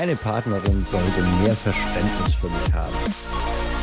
Meine 0.00 0.16
Partnerin 0.16 0.86
sollte 0.90 1.22
mehr 1.42 1.54
Verständnis 1.54 2.34
für 2.40 2.48
mich 2.48 2.72
haben. 2.72 2.94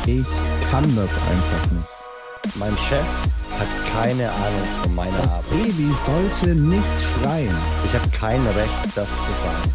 Ich 0.04 0.26
kann 0.68 0.82
das 0.96 1.14
einfach 1.14 1.70
nicht. 1.70 2.56
Mein 2.56 2.76
Chef 2.76 3.06
hat 3.56 3.68
keine 3.92 4.28
Ahnung 4.28 4.68
von 4.82 4.94
meiner 4.96 5.16
Das 5.18 5.38
Arbeit. 5.38 5.50
Baby 5.62 5.92
sollte 5.92 6.56
nicht 6.56 6.82
schreien. 7.00 7.56
Ich 7.84 7.92
habe 7.92 8.10
kein 8.10 8.44
Recht, 8.48 8.96
das 8.96 9.08
zu 9.08 9.32
sagen. 9.44 9.74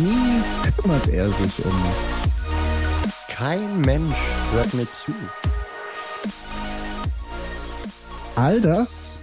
Nie 0.00 0.70
kümmert 0.80 1.08
er 1.08 1.28
sich 1.28 1.64
um 1.64 1.72
mich. 1.72 3.16
Kein 3.26 3.80
Mensch 3.80 4.16
hört 4.52 4.72
mir 4.74 4.86
zu. 4.92 5.12
All 8.36 8.60
das 8.60 9.20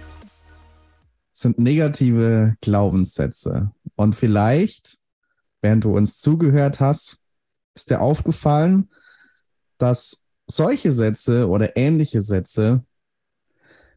sind 1.32 1.58
negative 1.58 2.56
Glaubenssätze. 2.60 3.70
Und 3.94 4.14
vielleicht, 4.14 4.98
während 5.62 5.84
du 5.84 5.92
uns 5.92 6.20
zugehört 6.20 6.80
hast, 6.80 7.20
ist 7.74 7.90
dir 7.90 8.00
aufgefallen, 8.00 8.90
dass 9.78 10.24
solche 10.46 10.92
Sätze 10.92 11.48
oder 11.48 11.76
ähnliche 11.76 12.20
Sätze 12.20 12.84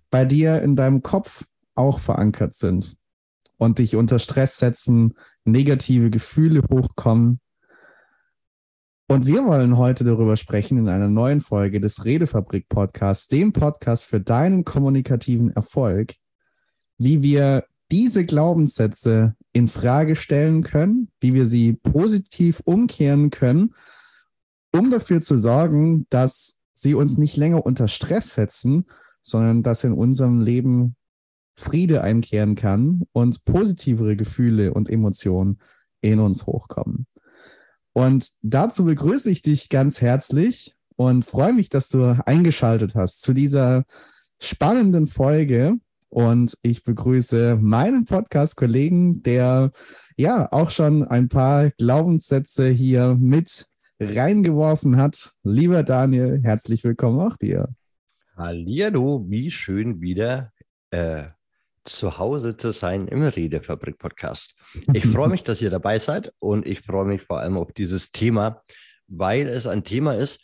bei 0.10 0.26
dir 0.26 0.62
in 0.62 0.76
deinem 0.76 1.02
Kopf 1.04 1.46
auch 1.76 2.00
verankert 2.00 2.54
sind 2.54 2.98
und 3.58 3.80
dich 3.80 3.96
unter 3.96 4.20
Stress 4.20 4.58
setzen, 4.58 5.16
negative 5.46 6.10
Gefühle 6.10 6.64
hochkommen. 6.70 7.40
Und 9.08 9.26
wir 9.26 9.46
wollen 9.46 9.78
heute 9.78 10.04
darüber 10.04 10.38
sprechen 10.38 10.78
in 10.78 10.88
einer 10.88 11.10
neuen 11.10 11.40
Folge 11.40 11.80
des 11.80 12.06
Redefabrik 12.06 12.70
Podcasts, 12.70 13.28
dem 13.28 13.54
Podcast 13.54 14.06
für 14.06 14.20
deinen 14.20 14.66
kommunikativen 14.66 15.52
Erfolg, 15.52 16.14
wie 16.98 17.24
wir 17.24 17.66
diese 17.92 18.26
Glaubenssätze 18.26 19.36
in 19.52 19.68
Frage 19.68 20.16
stellen 20.16 20.62
können, 20.62 21.10
wie 21.20 21.34
wir 21.34 21.46
sie 21.46 21.74
positiv 21.74 22.62
umkehren 22.66 23.30
können, 23.30 23.74
um 24.74 24.92
dafür 24.92 25.22
zu 25.22 25.38
sorgen, 25.38 26.06
dass 26.10 26.60
sie 26.74 26.94
uns 26.94 27.18
nicht 27.18 27.36
länger 27.36 27.66
unter 27.66 27.88
Stress 27.88 28.34
setzen, 28.36 28.86
sondern 29.22 29.64
dass 29.64 29.84
in 29.84 29.94
unserem 29.94 30.40
Leben 30.40 30.96
Friede 31.56 32.02
einkehren 32.02 32.56
kann 32.56 33.04
und 33.12 33.44
positivere 33.44 34.16
Gefühle 34.16 34.74
und 34.74 34.90
Emotionen 34.90 35.60
in 36.02 36.20
uns 36.20 36.46
hochkommen. 36.46 37.06
Und 37.94 38.32
dazu 38.42 38.86
begrüße 38.86 39.30
ich 39.30 39.42
dich 39.42 39.68
ganz 39.68 40.00
herzlich 40.00 40.76
und 40.96 41.26
freue 41.26 41.54
mich, 41.54 41.70
dass 41.70 41.90
du 41.90 42.18
eingeschaltet 42.26 42.96
hast 42.96 43.22
zu 43.22 43.34
dieser 43.34 43.84
spannenden 44.40 45.08
Folge. 45.08 45.76
Und 46.10 46.58
ich 46.64 46.84
begrüße 46.84 47.58
meinen 47.62 48.06
Podcast-Kollegen, 48.06 49.22
der 49.22 49.72
ja 50.18 50.52
auch 50.52 50.72
schon 50.72 51.04
ein 51.04 51.30
paar 51.30 51.70
Glaubenssätze 51.78 52.70
hier 52.70 53.16
mit 53.20 53.68
reingeworfen 54.00 54.98
hat. 54.98 55.34
Lieber 55.44 55.84
Daniel, 55.84 56.42
herzlich 56.44 56.84
willkommen 56.84 57.20
auch 57.20 57.38
dir. 57.38 57.70
Hallihallo, 58.36 59.26
wie 59.28 59.52
schön 59.52 60.02
wieder 60.02 60.52
äh, 60.92 61.26
zu 61.84 62.18
Hause 62.18 62.58
zu 62.58 62.72
sein 62.72 63.08
im 63.08 63.22
Redefabrik-Podcast. 63.22 64.56
Ich 64.94 65.06
freue 65.08 65.30
mich, 65.30 65.44
dass 65.44 65.62
ihr 65.62 65.70
dabei 65.70 66.00
seid 66.00 66.34
und 66.40 66.66
ich 66.66 66.82
freue 66.82 67.06
mich 67.06 67.22
vor 67.22 67.40
allem 67.40 67.58
auf 67.58 67.72
dieses 67.74 68.12
Thema, 68.12 68.64
weil 69.08 69.48
es 69.48 69.68
ein 69.68 69.84
Thema 69.84 70.16
ist, 70.16 70.40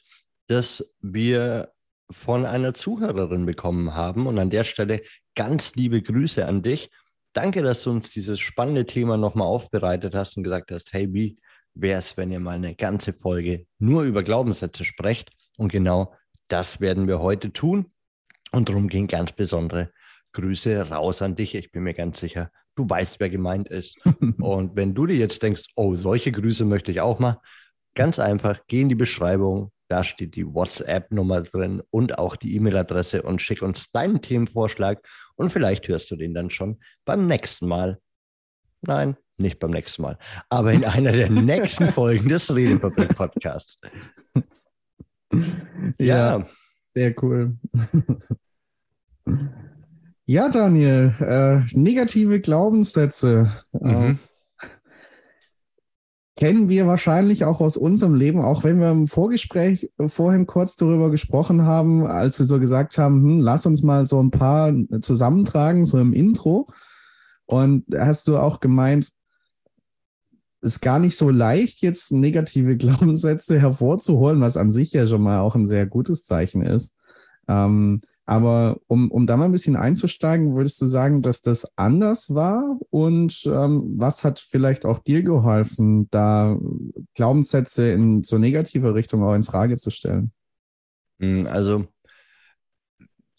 das 0.48 0.94
wir 1.02 1.72
von 2.12 2.46
einer 2.46 2.74
Zuhörerin 2.74 3.46
bekommen 3.46 3.94
haben. 3.94 4.28
Und 4.28 4.40
an 4.40 4.50
der 4.50 4.64
Stelle 4.64 5.02
ganz 5.36 5.76
liebe 5.76 6.02
Grüße 6.02 6.46
an 6.46 6.62
dich. 6.62 6.90
Danke, 7.34 7.62
dass 7.62 7.84
du 7.84 7.92
uns 7.92 8.12
dieses 8.12 8.40
spannende 8.40 8.86
Thema 8.86 9.18
nochmal 9.18 9.48
aufbereitet 9.48 10.16
hast 10.16 10.38
und 10.38 10.44
gesagt 10.44 10.72
hast, 10.72 10.94
hey, 10.94 11.14
wie 11.14 11.38
wäre 11.74 12.00
es, 12.00 12.16
wenn 12.18 12.32
ihr 12.32 12.40
mal 12.40 12.56
eine 12.56 12.76
ganze 12.76 13.14
Folge 13.14 13.66
nur 13.80 14.04
über 14.04 14.24
Glaubenssätze 14.24 14.86
sprecht? 14.86 15.32
Und 15.58 15.72
genau 15.72 16.14
das 16.48 16.80
werden 16.80 17.08
wir 17.08 17.20
heute 17.20 17.52
tun. 17.52 17.92
Und 18.52 18.70
darum 18.70 18.88
gehen 18.88 19.08
ganz 19.08 19.34
besondere 19.34 19.92
Grüße 20.34 20.90
raus 20.90 21.22
an 21.22 21.36
dich. 21.36 21.56
Ich 21.56 21.72
bin 21.72 21.84
mir 21.84 21.94
ganz 21.94 22.20
sicher, 22.20 22.52
du 22.76 22.90
weißt, 22.90 23.20
wer 23.20 23.30
gemeint 23.30 23.68
ist. 23.70 24.00
Und 24.40 24.76
wenn 24.76 24.94
du 24.94 25.06
dir 25.06 25.18
jetzt 25.18 25.42
denkst, 25.44 25.64
oh, 25.76 25.96
solche 25.96 26.32
Grüße 26.32 26.66
möchte 26.66 26.92
ich 26.92 27.02
auch 27.02 27.20
mal, 27.20 27.42
ganz 27.96 28.20
einfach, 28.20 28.62
geh 28.68 28.82
in 28.82 28.90
die 28.90 28.96
Beschreibung. 28.96 29.72
Da 29.88 30.04
steht 30.04 30.36
die 30.36 30.46
WhatsApp-Nummer 30.46 31.42
drin 31.44 31.82
und 31.92 32.18
auch 32.18 32.36
die 32.36 32.56
E-Mail-Adresse 32.56 33.22
und 33.22 33.42
schick 33.42 33.62
uns 33.62 33.92
deinen 33.92 34.22
Themenvorschlag 34.22 35.06
und 35.36 35.52
vielleicht 35.52 35.88
hörst 35.88 36.10
du 36.12 36.16
den 36.16 36.34
dann 36.34 36.50
schon 36.50 36.80
beim 37.06 37.28
nächsten 37.28 37.68
Mal. 37.68 38.00
Nein, 38.82 39.16
nicht 39.38 39.60
beim 39.60 39.72
nächsten 39.72 40.02
Mal, 40.02 40.18
aber 40.50 40.74
in 40.74 40.86
einer 40.86 41.12
der 41.12 41.30
nächsten 41.32 41.92
Folgen 41.92 42.30
des 42.30 42.54
Redefabrik-Podcasts. 42.54 43.78
Ja, 46.00 46.46
sehr 46.94 47.24
cool. 47.24 47.58
Ja, 50.28 50.50
Daniel, 50.50 51.14
äh, 51.20 51.78
negative 51.78 52.40
Glaubenssätze 52.42 53.52
äh, 53.74 53.78
Mhm. 53.88 54.20
Kennen 56.36 56.68
wir 56.68 56.86
wahrscheinlich 56.86 57.46
auch 57.46 57.62
aus 57.62 57.78
unserem 57.78 58.16
Leben, 58.16 58.42
auch 58.42 58.64
wenn 58.64 58.80
wir 58.80 58.92
im 58.92 59.08
Vorgespräch 59.08 59.90
vorhin 60.08 60.46
kurz 60.46 60.76
darüber 60.76 61.10
gesprochen 61.10 61.64
haben, 61.64 62.06
als 62.06 62.40
wir 62.40 62.46
so 62.46 62.60
gesagt 62.60 62.98
haben, 62.98 63.24
hm, 63.24 63.40
lass 63.40 63.66
uns 63.66 63.84
mal 63.84 64.06
so 64.06 64.22
ein 64.22 64.32
paar 64.32 64.74
zusammentragen, 65.02 65.86
so 65.86 65.98
im 65.98 66.12
Intro. 66.12 66.68
Und 67.46 67.86
hast 67.98 68.28
du 68.28 68.38
auch 68.38 68.60
gemeint, 68.60 69.12
ist 70.62 70.82
gar 70.82 71.00
nicht 71.00 71.16
so 71.16 71.30
leicht, 71.30 71.82
jetzt 71.82 72.12
negative 72.12 72.76
Glaubenssätze 72.78 73.60
hervorzuholen, 73.60 74.42
was 74.42 74.58
an 74.58 74.70
sich 74.70 74.92
ja 74.92 75.08
schon 75.08 75.22
mal 75.22 75.40
auch 75.40 75.56
ein 75.56 75.66
sehr 75.66 75.86
gutes 75.86 76.26
Zeichen 76.26 76.62
ist. 76.62 76.96
Ähm, 77.48 78.02
aber 78.26 78.78
um, 78.88 79.12
um 79.12 79.28
da 79.28 79.38
mal 79.38 79.46
ein 79.46 79.52
bisschen 79.52 79.76
einzusteigen, 79.76 80.56
würdest 80.56 80.82
du 80.82 80.88
sagen, 80.88 81.22
dass 81.22 81.42
das 81.42 81.72
anders 81.78 82.34
war? 82.34 82.80
Und 82.90 83.44
ähm, 83.46 83.94
was 83.98 84.24
hat 84.24 84.40
vielleicht 84.40 84.86
auch 84.86 85.00
dir 85.00 85.22
geholfen, 85.22 86.10
da 86.10 86.58
Glaubenssätze 87.14 87.92
in 87.92 88.24
so 88.24 88.38
negativer 88.38 88.96
Richtung 88.96 89.24
auch 89.24 89.36
in 89.36 89.44
Frage 89.44 89.76
zu 89.76 89.92
stellen? 89.92 90.32
Mm, 91.20 91.46
Also, 91.46 91.86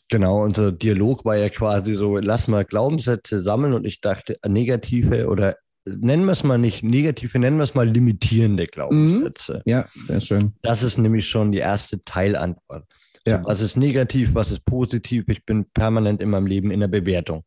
genau, 0.09 0.45
unser 0.45 0.71
Dialog 0.71 1.25
war 1.25 1.37
ja 1.37 1.49
quasi 1.49 1.95
so, 1.95 2.19
lass 2.19 2.47
mal 2.47 2.65
Glaubenssätze 2.65 3.41
sammeln 3.41 3.73
und 3.73 3.87
ich 3.87 4.01
dachte, 4.01 4.39
negative 4.47 5.27
oder 5.27 5.57
nennen 5.85 6.27
wir 6.27 6.33
es 6.33 6.45
mal 6.45 6.59
nicht 6.59 6.83
negative, 6.83 7.39
nennen 7.39 7.59
wir 7.59 7.65
es 7.65 7.75
mal 7.75 7.89
limitierende 7.89 8.67
Glaubenssätze. 8.67 9.63
Ja, 9.67 9.87
sehr 9.95 10.21
schön. 10.21 10.53
Das 10.63 10.83
ist 10.83 10.99
nämlich 10.99 11.29
schon 11.29 11.53
die 11.53 11.59
erste 11.59 12.03
Teilantwort. 12.05 12.85
Ja. 13.27 13.45
Was 13.45 13.61
ist 13.61 13.77
negativ, 13.77 14.35
was 14.35 14.53
ist 14.53 14.65
positiv? 14.65 15.25
Ich 15.29 15.45
bin 15.45 15.65
permanent 15.73 16.23
in 16.23 16.31
meinem 16.31 16.47
Leben 16.47 16.71
in 16.71 16.81
der 16.81 16.89
Bewertung. 16.89 17.45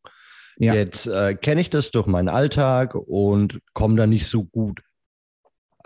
Ja. 0.57 0.73
Jetzt 0.73 1.07
äh, 1.07 1.35
kenne 1.35 1.61
ich 1.61 1.69
das 1.69 1.91
durch 1.91 2.05
meinen 2.05 2.27
Alltag 2.27 2.95
und 2.95 3.61
komme 3.73 3.95
da 3.95 4.05
nicht 4.05 4.27
so 4.27 4.43
gut 4.43 4.81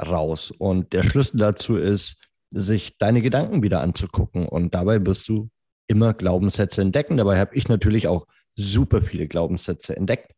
raus. 0.02 0.52
Und 0.52 0.94
der 0.94 1.04
Schlüssel 1.04 1.38
dazu 1.38 1.76
ist, 1.76 2.18
sich 2.50 2.98
deine 2.98 3.22
Gedanken 3.22 3.62
wieder 3.62 3.82
anzugucken. 3.82 4.48
Und 4.48 4.74
dabei 4.74 5.06
wirst 5.06 5.30
du 5.30 5.50
immer 5.88 6.16
Glaubenssätze 6.16 6.82
entdecken. 6.82 7.18
Dabei 7.18 7.40
habe 7.40 7.56
ich 7.56 7.68
natürlich 7.68 8.08
auch 8.08 8.26
super 8.56 9.02
viele 9.04 9.28
Glaubenssätze 9.28 9.96
entdeckt 9.96 10.34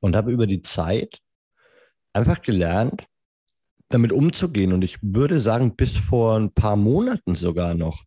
und 0.00 0.14
habe 0.16 0.32
über 0.32 0.46
die 0.46 0.62
Zeit 0.62 1.20
einfach 2.12 2.42
gelernt, 2.42 3.06
damit 3.88 4.12
umzugehen. 4.12 4.72
Und 4.72 4.82
ich 4.82 4.98
würde 5.02 5.40
sagen, 5.40 5.74
bis 5.76 5.96
vor 5.96 6.36
ein 6.36 6.52
paar 6.52 6.76
Monaten 6.76 7.34
sogar 7.34 7.74
noch, 7.74 8.04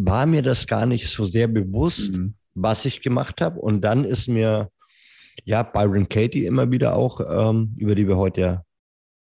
war 0.00 0.26
mir 0.26 0.42
das 0.42 0.66
gar 0.66 0.86
nicht 0.86 1.08
so 1.08 1.24
sehr 1.24 1.48
bewusst, 1.48 2.12
Mhm. 2.12 2.34
was 2.54 2.84
ich 2.84 3.02
gemacht 3.02 3.40
habe. 3.40 3.58
Und 3.60 3.80
dann 3.82 4.04
ist 4.04 4.28
mir, 4.28 4.70
ja, 5.44 5.62
Byron 5.64 6.08
Katie 6.08 6.46
immer 6.46 6.70
wieder 6.70 6.94
auch, 6.94 7.20
ähm, 7.28 7.74
über 7.76 7.94
die 7.94 8.06
wir 8.06 8.16
heute 8.16 8.40
ja 8.40 8.64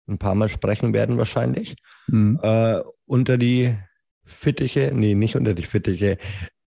ein 0.06 0.19
paar 0.19 0.35
Mal 0.35 0.49
sprechen 0.49 0.93
werden 0.93 1.17
wahrscheinlich, 1.17 1.77
Mhm. 2.09 2.39
äh, 2.43 2.81
unter 3.06 3.39
die 3.39 3.75
Fittiche, 4.25 4.93
nee, 4.95 5.15
nicht 5.15 5.35
unter 5.37 5.55
die 5.55 5.62
Fittiche, 5.65 6.19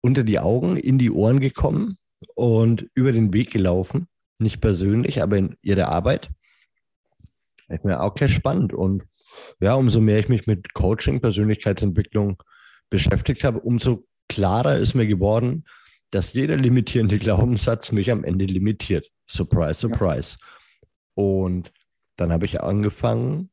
unter 0.02 0.24
die 0.24 0.40
Augen, 0.40 0.78
in 0.78 0.98
die 1.00 1.12
Ohren 1.12 1.40
gekommen 1.40 1.98
und 2.36 2.88
über 2.94 3.12
den 3.12 3.34
Weg 3.34 3.52
gelaufen. 3.52 4.08
Nicht 4.40 4.62
persönlich, 4.62 5.22
aber 5.24 5.38
in 5.38 5.56
ihrer 5.64 5.88
Arbeit. 5.88 6.30
Ich 7.70 7.84
mir 7.84 8.00
okay, 8.00 8.30
spannend. 8.30 8.74
Und 8.74 9.04
ja, 9.60 9.74
umso 9.74 10.00
mehr 10.02 10.20
ich 10.20 10.30
mich 10.30 10.46
mit 10.46 10.74
Coaching, 10.74 11.20
Persönlichkeitsentwicklung 11.20 12.42
beschäftigt 12.90 13.44
habe, 13.44 13.60
umso 13.60 14.06
klarer 14.28 14.78
ist 14.78 14.94
mir 14.94 15.08
geworden, 15.08 15.66
dass 16.12 16.34
jeder 16.34 16.58
limitierende 16.58 17.20
Glaubenssatz 17.20 17.92
mich 17.92 18.12
am 18.12 18.24
Ende 18.24 18.46
limitiert. 18.46 19.10
Surprise, 19.28 19.80
surprise. 19.80 20.38
Und 21.16 21.72
dann 22.16 22.32
habe 22.32 22.46
ich 22.46 22.62
angefangen, 22.62 23.50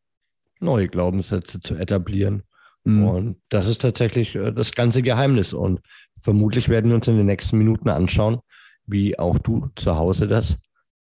neue 0.61 0.89
Glaubenssätze 0.89 1.61
zu 1.61 1.75
etablieren. 1.77 2.43
Mhm. 2.85 3.09
Und 3.09 3.37
das 3.49 3.69
ist 3.69 3.83
tatsächlich 3.83 4.35
äh, 4.37 4.53
das 4.53 4.73
ganze 4.73 5.03
Geheimnis. 5.03 5.53
Und 5.53 5.81
vermutlich 6.19 6.69
werden 6.69 6.91
wir 6.91 6.97
uns 6.97 7.09
in 7.09 7.17
den 7.17 7.27
nächsten 7.27 7.59
Minuten 7.59 7.89
anschauen, 7.89 8.41
wie 8.87 9.19
auch 9.19 9.39
du 9.39 9.69
zu 9.77 9.97
Hause 9.97 10.29
das 10.29 10.57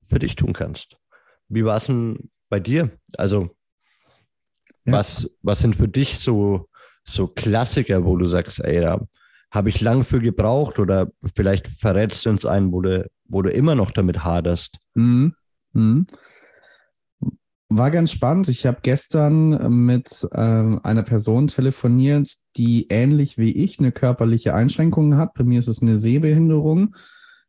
für 0.09 0.19
dich 0.19 0.37
tun 0.37 0.53
kannst. 0.53 0.97
Wie 1.49 1.65
war 1.65 1.77
es 1.77 1.87
denn 1.87 2.31
bei 2.49 2.61
dir? 2.61 2.91
Also 3.17 3.55
ja. 4.85 4.93
was, 4.93 5.31
was 5.43 5.61
sind 5.61 5.77
für 5.77 5.89
dich 5.89 6.19
so, 6.19 6.69
so 7.05 7.27
Klassiker, 7.27 8.05
wo 8.05 8.17
du 8.17 8.25
sagst, 8.25 8.61
ey, 8.61 8.81
da 8.81 9.01
habe 9.51 9.69
ich 9.69 9.81
lang 9.81 10.05
für 10.05 10.21
gebraucht 10.21 10.79
oder 10.79 11.09
vielleicht 11.35 11.69
verrätst 11.69 12.25
du 12.25 12.31
uns 12.31 12.47
einen, 12.47 12.73
wo 12.73 12.81
du, 12.81 13.09
wo 13.29 13.43
du 13.43 13.51
immer 13.51 13.75
noch 13.75 13.91
damit 13.91 14.25
haderst? 14.25 14.79
Mhm. 14.95 15.35
Mhm. 15.73 16.07
War 17.69 17.91
ganz 17.91 18.13
spannend. 18.13 18.49
Ich 18.49 18.67
habe 18.67 18.79
gestern 18.83 19.85
mit 19.85 20.29
äh, 20.33 20.37
einer 20.37 21.03
Person 21.03 21.47
telefoniert, 21.47 22.29
die 22.57 22.87
ähnlich 22.89 23.39
wie 23.39 23.53
ich 23.53 23.79
eine 23.79 23.93
körperliche 23.93 24.55
Einschränkung 24.55 25.17
hat. 25.17 25.35
Bei 25.35 25.45
mir 25.45 25.59
ist 25.59 25.69
es 25.69 25.81
eine 25.81 25.97
Sehbehinderung. 25.97 26.95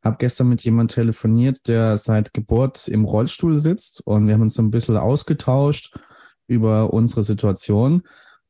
Habe 0.01 0.17
gestern 0.19 0.50
mit 0.50 0.61
jemandem 0.63 0.95
telefoniert, 0.95 1.67
der 1.67 1.97
seit 1.97 2.33
Geburt 2.33 2.88
im 2.88 3.05
Rollstuhl 3.05 3.57
sitzt 3.57 4.05
und 4.05 4.27
wir 4.27 4.33
haben 4.33 4.41
uns 4.41 4.55
so 4.55 4.61
ein 4.61 4.71
bisschen 4.71 4.97
ausgetauscht 4.97 5.94
über 6.47 6.94
unsere 6.94 7.23
Situation. 7.23 8.03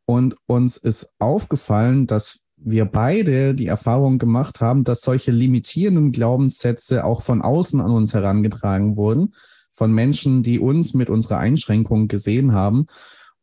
Und 0.05 0.35
uns 0.47 0.77
ist 0.77 1.13
aufgefallen, 1.19 2.07
dass 2.07 2.43
wir 2.57 2.85
beide 2.85 3.53
die 3.53 3.67
Erfahrung 3.67 4.17
gemacht 4.17 4.61
haben, 4.61 4.83
dass 4.83 5.01
solche 5.01 5.31
limitierenden 5.31 6.11
Glaubenssätze 6.11 7.03
auch 7.03 7.21
von 7.21 7.41
außen 7.41 7.81
an 7.81 7.91
uns 7.91 8.13
herangetragen 8.13 8.95
wurden, 8.95 9.33
von 9.71 9.91
Menschen, 9.91 10.43
die 10.43 10.59
uns 10.59 10.93
mit 10.93 11.09
unserer 11.09 11.39
Einschränkung 11.39 12.07
gesehen 12.07 12.53
haben 12.53 12.85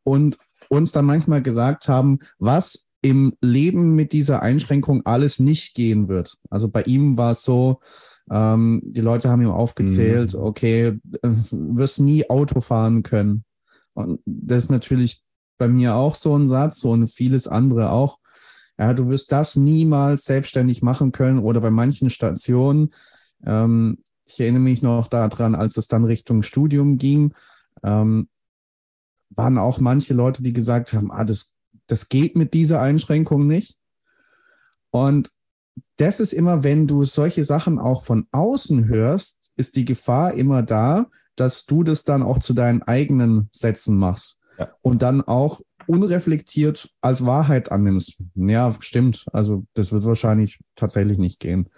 und 0.05 0.39
uns 0.69 0.93
dann 0.93 1.05
manchmal 1.05 1.43
gesagt 1.43 1.89
haben, 1.89 2.21
was 2.39 2.89
im 3.03 3.35
Leben 3.41 3.95
mit 3.95 4.13
dieser 4.13 4.43
Einschränkung 4.43 5.03
alles 5.05 5.41
nicht 5.41 5.75
gehen 5.75 6.09
wird. 6.09 6.37
Also 6.51 6.71
bei 6.71 6.83
ihm 6.83 7.17
war 7.17 7.33
es 7.33 7.43
so, 7.43 7.81
ähm, 8.31 8.81
die 8.85 9.01
Leute 9.01 9.31
haben 9.31 9.43
ihm 9.43 9.51
aufgezählt, 9.51 10.35
mhm. 10.35 10.41
okay, 10.41 10.99
äh, 11.23 11.31
wirst 11.51 12.01
nie 12.01 12.29
Auto 12.29 12.61
fahren 12.61 13.03
können. 13.03 13.45
Und 13.95 14.21
das 14.25 14.65
ist 14.65 14.71
natürlich 14.71 15.25
bei 15.61 15.69
mir 15.69 15.95
auch 15.95 16.15
so 16.15 16.37
ein 16.37 16.49
Satz 16.49 16.85
und 16.85 17.07
vieles 17.07 17.47
andere 17.47 17.93
auch. 17.93 18.19
Ja, 18.79 18.95
du 18.95 19.09
wirst 19.11 19.31
das 19.31 19.57
niemals 19.57 20.25
selbstständig 20.25 20.83
machen 20.83 21.13
können 21.13 21.39
oder 21.39 21.61
bei 21.61 21.71
manchen 21.71 22.09
Stationen. 22.09 22.95
Ähm, 23.45 23.99
ich 24.25 24.41
erinnere 24.41 24.63
mich 24.63 24.81
noch 24.81 25.07
daran, 25.07 25.55
als 25.55 25.77
es 25.77 25.87
dann 25.87 26.05
Richtung 26.05 26.43
Studium 26.43 26.97
ging, 26.97 27.35
ähm, 27.83 28.29
waren 29.29 29.59
auch 29.59 29.81
manche 29.81 30.15
Leute, 30.15 30.43
die 30.43 30.55
gesagt 30.55 30.95
haben, 30.95 31.13
ah, 31.13 31.25
das, 31.25 31.53
das 31.87 32.09
geht 32.09 32.37
mit 32.37 32.55
dieser 32.55 32.81
Einschränkung 32.81 33.47
nicht. 33.47 33.77
Und 34.91 35.31
das 35.97 36.19
ist 36.19 36.33
immer, 36.33 36.65
wenn 36.65 36.87
du 36.87 37.05
solche 37.05 37.45
Sachen 37.45 37.79
auch 37.79 38.07
von 38.07 38.27
außen 38.33 38.89
hörst, 38.89 39.53
ist 39.57 39.77
die 39.77 39.85
Gefahr 39.85 40.33
immer 40.33 40.63
da, 40.63 41.07
dass 41.37 41.67
du 41.67 41.85
das 41.85 42.05
dann 42.05 42.23
auch 42.23 42.39
zu 42.39 42.55
deinen 42.55 42.83
eigenen 42.83 43.51
Sätzen 43.53 43.97
machst. 43.97 44.40
Und 44.83 45.03
dann 45.03 45.23
auch 45.23 45.61
unreflektiert 45.87 46.91
als 47.01 47.25
Wahrheit 47.27 47.73
annimmst. 47.73 48.19
Ja, 48.35 48.75
stimmt. 48.81 49.27
Also 49.33 49.65
das 49.75 49.93
wird 49.93 50.05
wahrscheinlich 50.05 50.61
tatsächlich 50.77 51.19
nicht 51.19 51.41
gehen. 51.41 51.69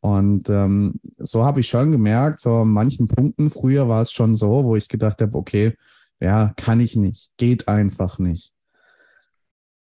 Und 0.00 0.48
ähm, 0.48 1.00
so 1.18 1.44
habe 1.44 1.60
ich 1.60 1.68
schon 1.68 1.90
gemerkt, 1.90 2.38
so 2.40 2.58
an 2.58 2.68
manchen 2.68 3.08
Punkten, 3.08 3.50
früher 3.50 3.88
war 3.88 4.02
es 4.02 4.12
schon 4.12 4.34
so, 4.34 4.64
wo 4.64 4.76
ich 4.76 4.88
gedacht 4.88 5.20
habe, 5.20 5.36
okay, 5.36 5.74
ja, 6.20 6.52
kann 6.56 6.80
ich 6.80 6.94
nicht, 6.94 7.30
geht 7.36 7.68
einfach 7.68 8.18
nicht. 8.18 8.52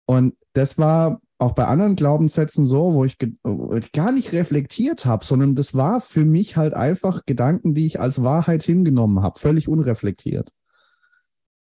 Und 0.05 0.35
das 0.53 0.77
war 0.77 1.19
auch 1.37 1.51
bei 1.51 1.65
anderen 1.65 1.97
Glaubenssätzen 1.97 2.65
so, 2.65 2.93
wo 2.93 3.03
ich, 3.03 3.17
wo 3.43 3.73
ich 3.73 3.91
gar 3.91 4.13
nicht 4.13 4.31
reflektiert 4.31 5.05
habe, 5.05 5.25
sondern 5.25 5.55
das 5.55 5.73
war 5.75 5.99
für 5.99 6.23
mich 6.23 6.55
halt 6.55 6.73
einfach 6.73 7.25
Gedanken, 7.25 7.73
die 7.73 7.85
ich 7.85 7.99
als 7.99 8.23
Wahrheit 8.23 8.63
hingenommen 8.63 9.21
habe, 9.21 9.39
völlig 9.39 9.67
unreflektiert 9.67 10.51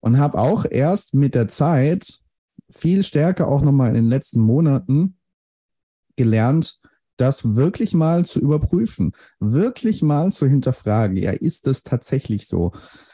und 0.01 0.19
habe 0.19 0.37
auch 0.37 0.65
erst 0.69 1.13
mit 1.13 1.33
der 1.35 1.47
Zeit 1.47 2.19
viel 2.69 3.03
stärker 3.03 3.47
auch 3.47 3.61
nochmal 3.61 3.89
in 3.89 3.95
den 3.95 4.09
letzten 4.09 4.41
Monaten 4.41 5.17
gelernt, 6.15 6.79
das 7.17 7.55
wirklich 7.55 7.93
mal 7.93 8.25
zu 8.25 8.39
überprüfen, 8.39 9.13
wirklich 9.39 10.01
mal 10.01 10.31
zu 10.31 10.47
hinterfragen. 10.47 11.15
Ja, 11.17 11.31
ist 11.31 11.67
das 11.67 11.83
tatsächlich 11.83 12.47
so? 12.47 12.71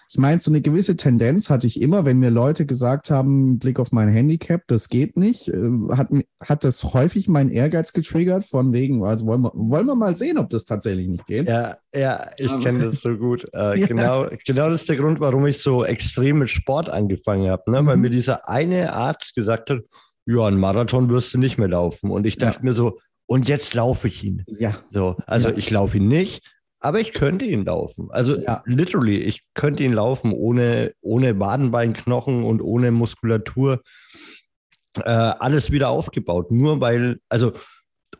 Ich 0.09 0.18
meine, 0.18 0.39
so 0.39 0.50
eine 0.51 0.62
gewisse 0.62 0.95
Tendenz 0.95 1.50
hatte 1.50 1.68
ich 1.68 1.81
immer, 1.81 2.06
wenn 2.06 2.19
mir 2.19 2.30
Leute 2.30 2.65
gesagt 2.65 3.09
haben, 3.09 3.59
Blick 3.59 3.77
auf 3.77 3.92
mein 3.92 4.07
Handicap, 4.07 4.62
das 4.68 4.88
geht 4.88 5.18
nicht, 5.18 5.50
äh, 5.50 5.69
hat, 5.92 6.09
hat 6.42 6.63
das 6.63 6.83
häufig 6.94 7.27
meinen 7.27 7.50
Ehrgeiz 7.50 7.92
getriggert, 7.92 8.45
von 8.45 8.71
wegen, 8.71 9.04
also 9.04 9.25
wollen 9.25 9.42
wir, 9.42 9.51
wollen 9.54 9.86
wir 9.86 9.95
mal 9.95 10.15
sehen, 10.15 10.38
ob 10.38 10.50
das 10.50 10.63
tatsächlich 10.63 11.07
nicht 11.07 11.27
geht. 11.27 11.50
Ja, 11.50 11.77
ja, 11.94 12.30
ich 12.38 12.57
kenne 12.62 12.80
das 12.92 13.01
so 13.01 13.18
gut. 13.18 13.48
Äh, 13.54 13.80
ja. 13.80 13.88
genau, 13.88 14.27
genau 14.45 14.69
das 14.69 14.81
ist 14.81 14.89
der 14.89 14.95
Grund, 14.95 15.19
warum 15.19 15.45
ich 15.45 15.57
so 15.62 15.83
extrem 15.83 16.39
mit 16.39 16.50
Sport 16.50 16.89
angefangen 16.89 17.50
habe, 17.50 17.69
ne? 17.69 17.81
Mhm. 17.81 17.88
weil 17.88 17.98
mir 17.98 18.09
dieser 18.09 18.48
eine 18.48 18.94
Arzt 18.94 19.36
gesagt 19.36 19.69
hat, 19.69 19.81
ja, 20.25 20.45
einen 20.45 20.59
Marathon 20.59 21.09
wirst 21.09 21.33
du 21.33 21.38
nicht 21.38 21.57
mehr 21.57 21.69
laufen. 21.69 22.12
Und 22.12 22.25
ich 22.25 22.38
dachte 22.38 22.59
ja. 22.59 22.63
mir 22.63 22.74
so, 22.74 23.00
und 23.27 23.48
jetzt 23.48 23.74
laufe 23.74 24.07
ich 24.07 24.24
ihn. 24.24 24.44
Ja. 24.48 24.75
So, 24.92 25.18
also 25.25 25.50
ja. 25.50 25.57
ich 25.57 25.69
laufe 25.69 25.98
ihn 25.98 26.07
nicht, 26.07 26.44
aber 26.88 27.01
ich 27.01 27.12
könnte 27.12 27.44
ihn 27.44 27.66
laufen. 27.66 28.07
Also 28.12 28.39
ja. 28.39 28.63
literally, 28.66 29.18
ich 29.18 29.44
könnte 29.56 29.84
ihn 29.84 29.92
laufen 29.92 30.31
ohne, 30.31 30.94
ohne 31.01 31.38
Wadenbeinknochen 31.38 32.45
und 32.45 32.62
ohne 32.62 32.92
Muskulatur. 32.92 33.81
Äh, 35.04 35.10
alles 35.10 35.72
wieder 35.72 35.89
aufgebaut. 35.89 36.50
Nur 36.50 36.80
weil, 36.80 37.19
also, 37.28 37.51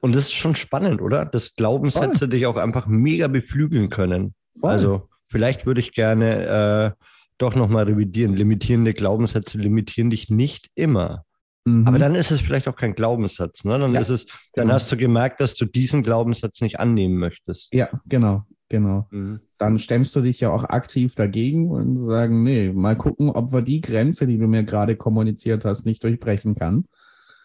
und 0.02 0.14
das 0.14 0.25
ist 0.25 0.34
schon 0.34 0.58
spannend, 0.58 1.02
oder? 1.02 1.24
Dass 1.24 1.56
Glaubenssätze 1.56 2.19
Voll. 2.19 2.28
dich 2.28 2.46
auch 2.46 2.58
einfach 2.58 2.88
mega 2.88 3.30
beflügeln 3.30 3.90
können. 3.90 4.36
Voll. 4.60 4.72
Also, 4.72 5.10
vielleicht 5.28 5.66
würde 5.66 5.80
ich 5.80 5.94
gerne 5.94 6.96
äh, 6.98 7.04
doch 7.38 7.56
nochmal 7.56 7.86
revidieren. 7.86 8.36
Limitierende 8.36 8.94
Glaubenssätze 8.94 9.58
limitieren 9.58 10.10
dich 10.10 10.30
nicht 10.30 10.68
immer. 10.75 11.24
Mhm. 11.63 11.88
Aber 11.88 12.00
dann 12.00 12.16
ist 12.16 12.31
es 12.31 12.42
vielleicht 12.42 12.68
auch 12.68 12.75
kein 12.75 12.96
Glaubenssatz, 12.96 13.63
ne? 13.63 13.80
Dann 13.80 13.94
ja, 13.94 14.02
ist 14.02 14.10
es, 14.10 14.25
dann 14.54 14.66
genau. 14.66 14.74
hast 14.74 14.92
du 14.92 14.98
gemerkt, 14.98 15.40
dass 15.40 15.56
du 15.56 15.66
diesen 15.66 16.04
Glaubenssatz 16.04 16.60
nicht 16.60 16.81
annehmen 16.81 17.16
möchtest. 17.16 17.74
Ja, 17.74 17.90
genau, 18.06 18.44
genau. 18.69 19.08
Mhm. 19.12 19.40
Dann 19.58 19.80
stemmst 19.80 20.16
du 20.16 20.22
dich 20.22 20.40
ja 20.40 20.52
auch 20.52 20.64
aktiv 20.66 21.16
dagegen 21.16 21.69
und 21.69 21.98
sagen, 21.98 22.44
nee, 22.44 22.72
mal 22.74 22.96
gucken, 22.96 23.30
ob 23.30 23.52
wir 23.52 23.62
die 23.62 23.81
Grenze, 23.81 24.28
die 24.28 24.38
du 24.38 24.48
mir 24.48 24.64
gerade 24.64 24.96
kommuniziert 24.96 25.66
hast, 25.66 25.86
nicht 25.86 26.04
durchbrechen 26.04 26.56
kann. 26.56 26.86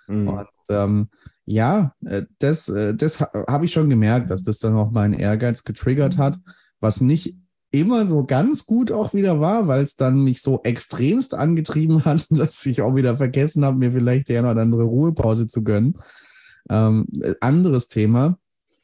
Mhm. 0.09 0.29
Und 0.29 0.49
ähm, 0.69 1.09
ja, 1.45 1.95
äh, 2.05 2.23
das, 2.39 2.69
äh, 2.69 2.95
das 2.95 3.21
habe 3.21 3.65
ich 3.65 3.73
schon 3.73 3.91
gemerkt, 3.91 4.31
dass 4.31 4.45
das 4.45 4.59
dann 4.59 4.75
auch 4.75 4.91
meinen 4.91 5.15
Ehrgeiz 5.15 5.65
getriggert 5.65 6.19
hat, 6.19 6.39
was 6.81 7.01
nicht 7.01 7.37
immer 7.71 8.05
so 8.05 8.25
ganz 8.25 8.67
gut 8.67 8.93
auch 8.93 9.15
wieder 9.15 9.41
war, 9.41 9.67
weil 9.67 9.83
es 9.83 9.97
dann 9.97 10.23
mich 10.23 10.43
so 10.43 10.61
extremst 10.63 11.35
angetrieben 11.35 12.05
hat, 12.05 12.27
dass 12.31 12.65
ich 12.67 12.83
auch 12.83 12.95
wieder 12.95 13.17
vergessen 13.17 13.65
habe, 13.65 13.79
mir 13.79 13.93
vielleicht 13.93 14.29
die 14.29 14.37
eine 14.37 14.51
oder 14.51 14.63
andere 14.63 14.85
Ruhepause 14.85 15.47
zu 15.47 15.65
gönnen. 15.65 15.99
Ähm, 16.69 17.07
anderes 17.41 17.89
Thema. 17.89 18.39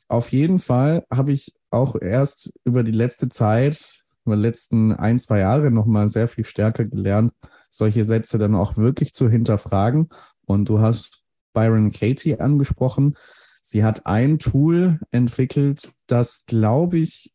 Auf 0.08 0.32
jeden 0.32 0.58
Fall 0.58 1.04
habe 1.12 1.32
ich 1.32 1.52
auch 1.70 1.96
erst 2.00 2.52
über 2.64 2.82
die 2.82 2.92
letzte 2.92 3.28
Zeit, 3.28 4.04
über 4.24 4.36
die 4.36 4.42
letzten 4.42 4.92
ein, 4.92 5.18
zwei 5.18 5.40
Jahre 5.40 5.70
nochmal 5.70 6.08
sehr 6.08 6.28
viel 6.28 6.44
stärker 6.44 6.84
gelernt, 6.84 7.32
solche 7.70 8.04
Sätze 8.04 8.38
dann 8.38 8.54
auch 8.54 8.76
wirklich 8.76 9.12
zu 9.12 9.28
hinterfragen. 9.28 10.08
Und 10.46 10.68
du 10.68 10.80
hast 10.80 11.22
Byron 11.52 11.92
Katie 11.92 12.38
angesprochen. 12.38 13.16
Sie 13.62 13.84
hat 13.84 14.06
ein 14.06 14.38
Tool 14.38 14.98
entwickelt, 15.10 15.92
das, 16.06 16.44
glaube 16.46 16.98
ich, 16.98 17.32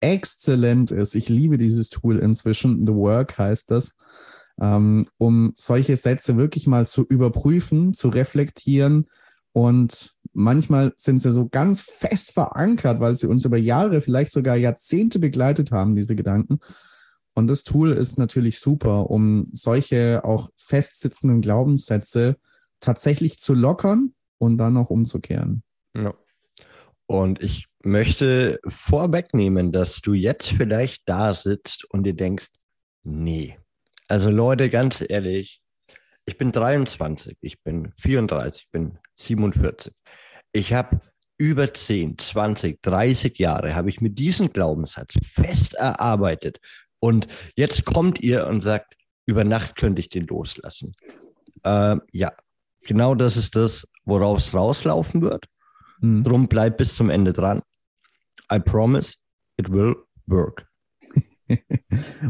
exzellent 0.00 0.90
ist. 0.90 1.14
Ich 1.14 1.28
liebe 1.28 1.56
dieses 1.56 1.90
Tool 1.90 2.18
inzwischen. 2.18 2.86
The 2.86 2.94
Work 2.94 3.38
heißt 3.38 3.70
das. 3.70 3.96
Ähm, 4.58 5.06
um 5.18 5.52
solche 5.54 5.96
Sätze 5.96 6.36
wirklich 6.36 6.66
mal 6.66 6.86
zu 6.86 7.04
überprüfen, 7.04 7.92
zu 7.92 8.08
reflektieren. 8.08 9.06
Und 9.52 10.15
manchmal 10.36 10.92
sind 10.96 11.18
sie 11.18 11.32
so 11.32 11.48
ganz 11.48 11.80
fest 11.80 12.32
verankert, 12.32 13.00
weil 13.00 13.14
sie 13.14 13.26
uns 13.26 13.44
über 13.44 13.56
Jahre, 13.56 14.00
vielleicht 14.00 14.32
sogar 14.32 14.56
Jahrzehnte 14.56 15.18
begleitet 15.18 15.72
haben, 15.72 15.96
diese 15.96 16.14
Gedanken. 16.14 16.58
Und 17.34 17.48
das 17.48 17.64
Tool 17.64 17.92
ist 17.92 18.18
natürlich 18.18 18.60
super, 18.60 19.10
um 19.10 19.48
solche 19.52 20.24
auch 20.24 20.50
festsitzenden 20.56 21.40
Glaubenssätze 21.40 22.36
tatsächlich 22.80 23.38
zu 23.38 23.54
lockern 23.54 24.14
und 24.38 24.58
dann 24.58 24.76
auch 24.76 24.90
umzukehren. 24.90 25.62
Ja. 25.96 26.14
Und 27.06 27.42
ich 27.42 27.66
möchte 27.82 28.60
vorwegnehmen, 28.66 29.72
dass 29.72 30.00
du 30.00 30.12
jetzt 30.12 30.48
vielleicht 30.48 31.08
da 31.08 31.32
sitzt 31.32 31.84
und 31.90 32.04
dir 32.04 32.14
denkst, 32.14 32.48
nee. 33.04 33.58
Also 34.08 34.30
Leute, 34.30 34.70
ganz 34.70 35.02
ehrlich, 35.06 35.62
ich 36.26 36.36
bin 36.36 36.52
23, 36.52 37.38
ich 37.40 37.62
bin 37.62 37.92
34, 37.96 38.64
ich 38.64 38.70
bin 38.70 38.98
47. 39.14 39.92
Ich 40.56 40.72
habe 40.72 41.00
über 41.36 41.74
10, 41.74 42.16
20, 42.16 42.80
30 42.80 43.38
Jahre 43.38 43.74
habe 43.74 43.90
ich 43.90 44.00
mit 44.00 44.18
diesem 44.18 44.54
Glaubenssatz 44.54 45.12
fest 45.22 45.74
erarbeitet. 45.74 46.60
Und 46.98 47.28
jetzt 47.56 47.84
kommt 47.84 48.20
ihr 48.20 48.46
und 48.46 48.62
sagt, 48.62 48.96
über 49.26 49.44
Nacht 49.44 49.76
könnte 49.76 50.00
ich 50.00 50.08
den 50.08 50.26
loslassen. 50.26 50.92
Äh, 51.62 51.96
ja, 52.12 52.32
genau 52.86 53.14
das 53.14 53.36
ist 53.36 53.54
das, 53.54 53.86
worauf 54.06 54.38
es 54.38 54.54
rauslaufen 54.54 55.20
wird. 55.20 55.46
Mhm. 56.00 56.22
Drum 56.22 56.48
bleib 56.48 56.78
bis 56.78 56.94
zum 56.96 57.10
Ende 57.10 57.34
dran. 57.34 57.60
I 58.50 58.58
promise 58.58 59.16
it 59.58 59.70
will 59.70 59.94
work. 60.26 60.66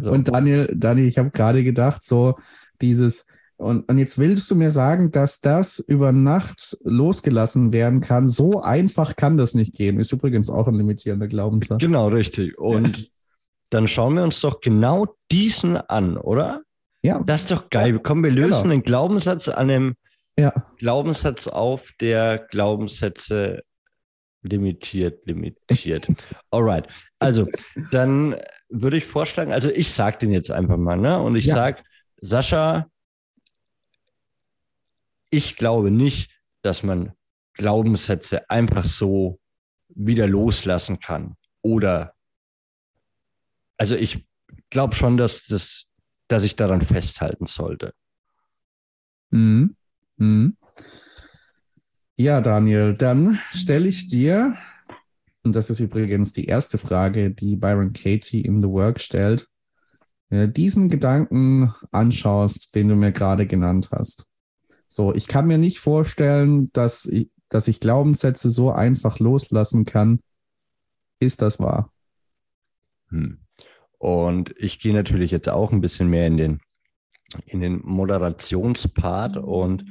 so. 0.02 0.10
Und 0.10 0.26
Daniel, 0.26 0.68
Daniel, 0.74 1.06
ich 1.06 1.18
habe 1.18 1.30
gerade 1.30 1.62
gedacht, 1.62 2.02
so 2.02 2.34
dieses, 2.82 3.28
Und, 3.58 3.88
und 3.90 3.96
jetzt 3.98 4.18
willst 4.18 4.50
du 4.50 4.54
mir 4.54 4.70
sagen, 4.70 5.10
dass 5.12 5.40
das 5.40 5.78
über 5.78 6.12
Nacht 6.12 6.76
losgelassen 6.84 7.72
werden 7.72 8.00
kann. 8.02 8.26
So 8.26 8.60
einfach 8.62 9.16
kann 9.16 9.36
das 9.38 9.54
nicht 9.54 9.74
gehen. 9.74 9.98
Ist 9.98 10.12
übrigens 10.12 10.50
auch 10.50 10.68
ein 10.68 10.74
limitierender 10.74 11.26
Glaubenssatz. 11.26 11.80
Genau, 11.80 12.08
richtig. 12.08 12.58
Und 12.58 13.08
dann 13.70 13.88
schauen 13.88 14.14
wir 14.14 14.24
uns 14.24 14.40
doch 14.42 14.60
genau 14.60 15.06
diesen 15.30 15.76
an, 15.76 16.18
oder? 16.18 16.60
Ja. 17.02 17.22
Das 17.24 17.42
ist 17.42 17.50
doch 17.50 17.70
geil. 17.70 17.98
Komm, 18.02 18.22
wir 18.22 18.30
lösen 18.30 18.64
Genau. 18.64 18.74
den 18.74 18.82
Glaubenssatz 18.82 19.48
an 19.48 19.70
einem 19.70 19.94
Ja. 20.38 20.52
Glaubenssatz 20.78 21.46
auf, 21.48 21.92
der 22.00 22.46
Glaubenssätze 22.50 23.62
limitiert, 24.42 25.26
limitiert. 25.26 26.06
Alright. 26.50 26.88
Also, 27.18 27.48
dann 27.90 28.36
würde 28.68 28.98
ich 28.98 29.06
vorschlagen, 29.06 29.52
also 29.52 29.70
ich 29.70 29.92
sage 29.92 30.18
den 30.18 30.30
jetzt 30.32 30.50
einfach 30.50 30.76
mal, 30.76 30.96
ne? 30.96 31.20
Und 31.20 31.36
ich 31.36 31.46
Ja. 31.46 31.54
sage, 31.54 31.78
Sascha, 32.20 32.86
ich 35.30 35.56
glaube 35.56 35.90
nicht, 35.90 36.30
dass 36.62 36.82
man 36.82 37.12
Glaubenssätze 37.54 38.48
einfach 38.50 38.84
so 38.84 39.40
wieder 39.88 40.26
loslassen 40.26 41.00
kann. 41.00 41.36
Oder, 41.62 42.14
also 43.78 43.96
ich 43.96 44.26
glaube 44.70 44.94
schon, 44.94 45.16
dass, 45.16 45.44
das, 45.44 45.86
dass 46.28 46.44
ich 46.44 46.56
daran 46.56 46.80
festhalten 46.80 47.46
sollte. 47.46 47.94
Mhm. 49.30 49.76
Mhm. 50.16 50.56
Ja, 52.16 52.40
Daniel, 52.40 52.94
dann 52.94 53.38
stelle 53.52 53.88
ich 53.88 54.06
dir, 54.06 54.56
und 55.42 55.54
das 55.54 55.70
ist 55.70 55.80
übrigens 55.80 56.32
die 56.32 56.46
erste 56.46 56.78
Frage, 56.78 57.30
die 57.30 57.56
Byron 57.56 57.92
Katie 57.92 58.40
in 58.40 58.62
The 58.62 58.68
Work 58.68 59.00
stellt, 59.00 59.46
äh, 60.30 60.48
diesen 60.48 60.88
Gedanken 60.88 61.74
anschaust, 61.92 62.74
den 62.74 62.88
du 62.88 62.96
mir 62.96 63.12
gerade 63.12 63.46
genannt 63.46 63.90
hast. 63.92 64.26
So, 64.88 65.14
ich 65.14 65.26
kann 65.28 65.46
mir 65.46 65.58
nicht 65.58 65.78
vorstellen, 65.78 66.70
dass 66.72 67.06
ich, 67.06 67.30
dass 67.48 67.68
ich 67.68 67.80
Glaubenssätze 67.80 68.50
so 68.50 68.70
einfach 68.70 69.18
loslassen 69.18 69.84
kann. 69.84 70.20
Ist 71.20 71.42
das 71.42 71.58
wahr? 71.58 71.92
Hm. 73.08 73.38
Und 73.98 74.54
ich 74.58 74.78
gehe 74.78 74.92
natürlich 74.92 75.30
jetzt 75.30 75.48
auch 75.48 75.72
ein 75.72 75.80
bisschen 75.80 76.08
mehr 76.08 76.26
in 76.26 76.36
den, 76.36 76.60
in 77.46 77.60
den 77.60 77.80
Moderationspart 77.82 79.36
und 79.36 79.84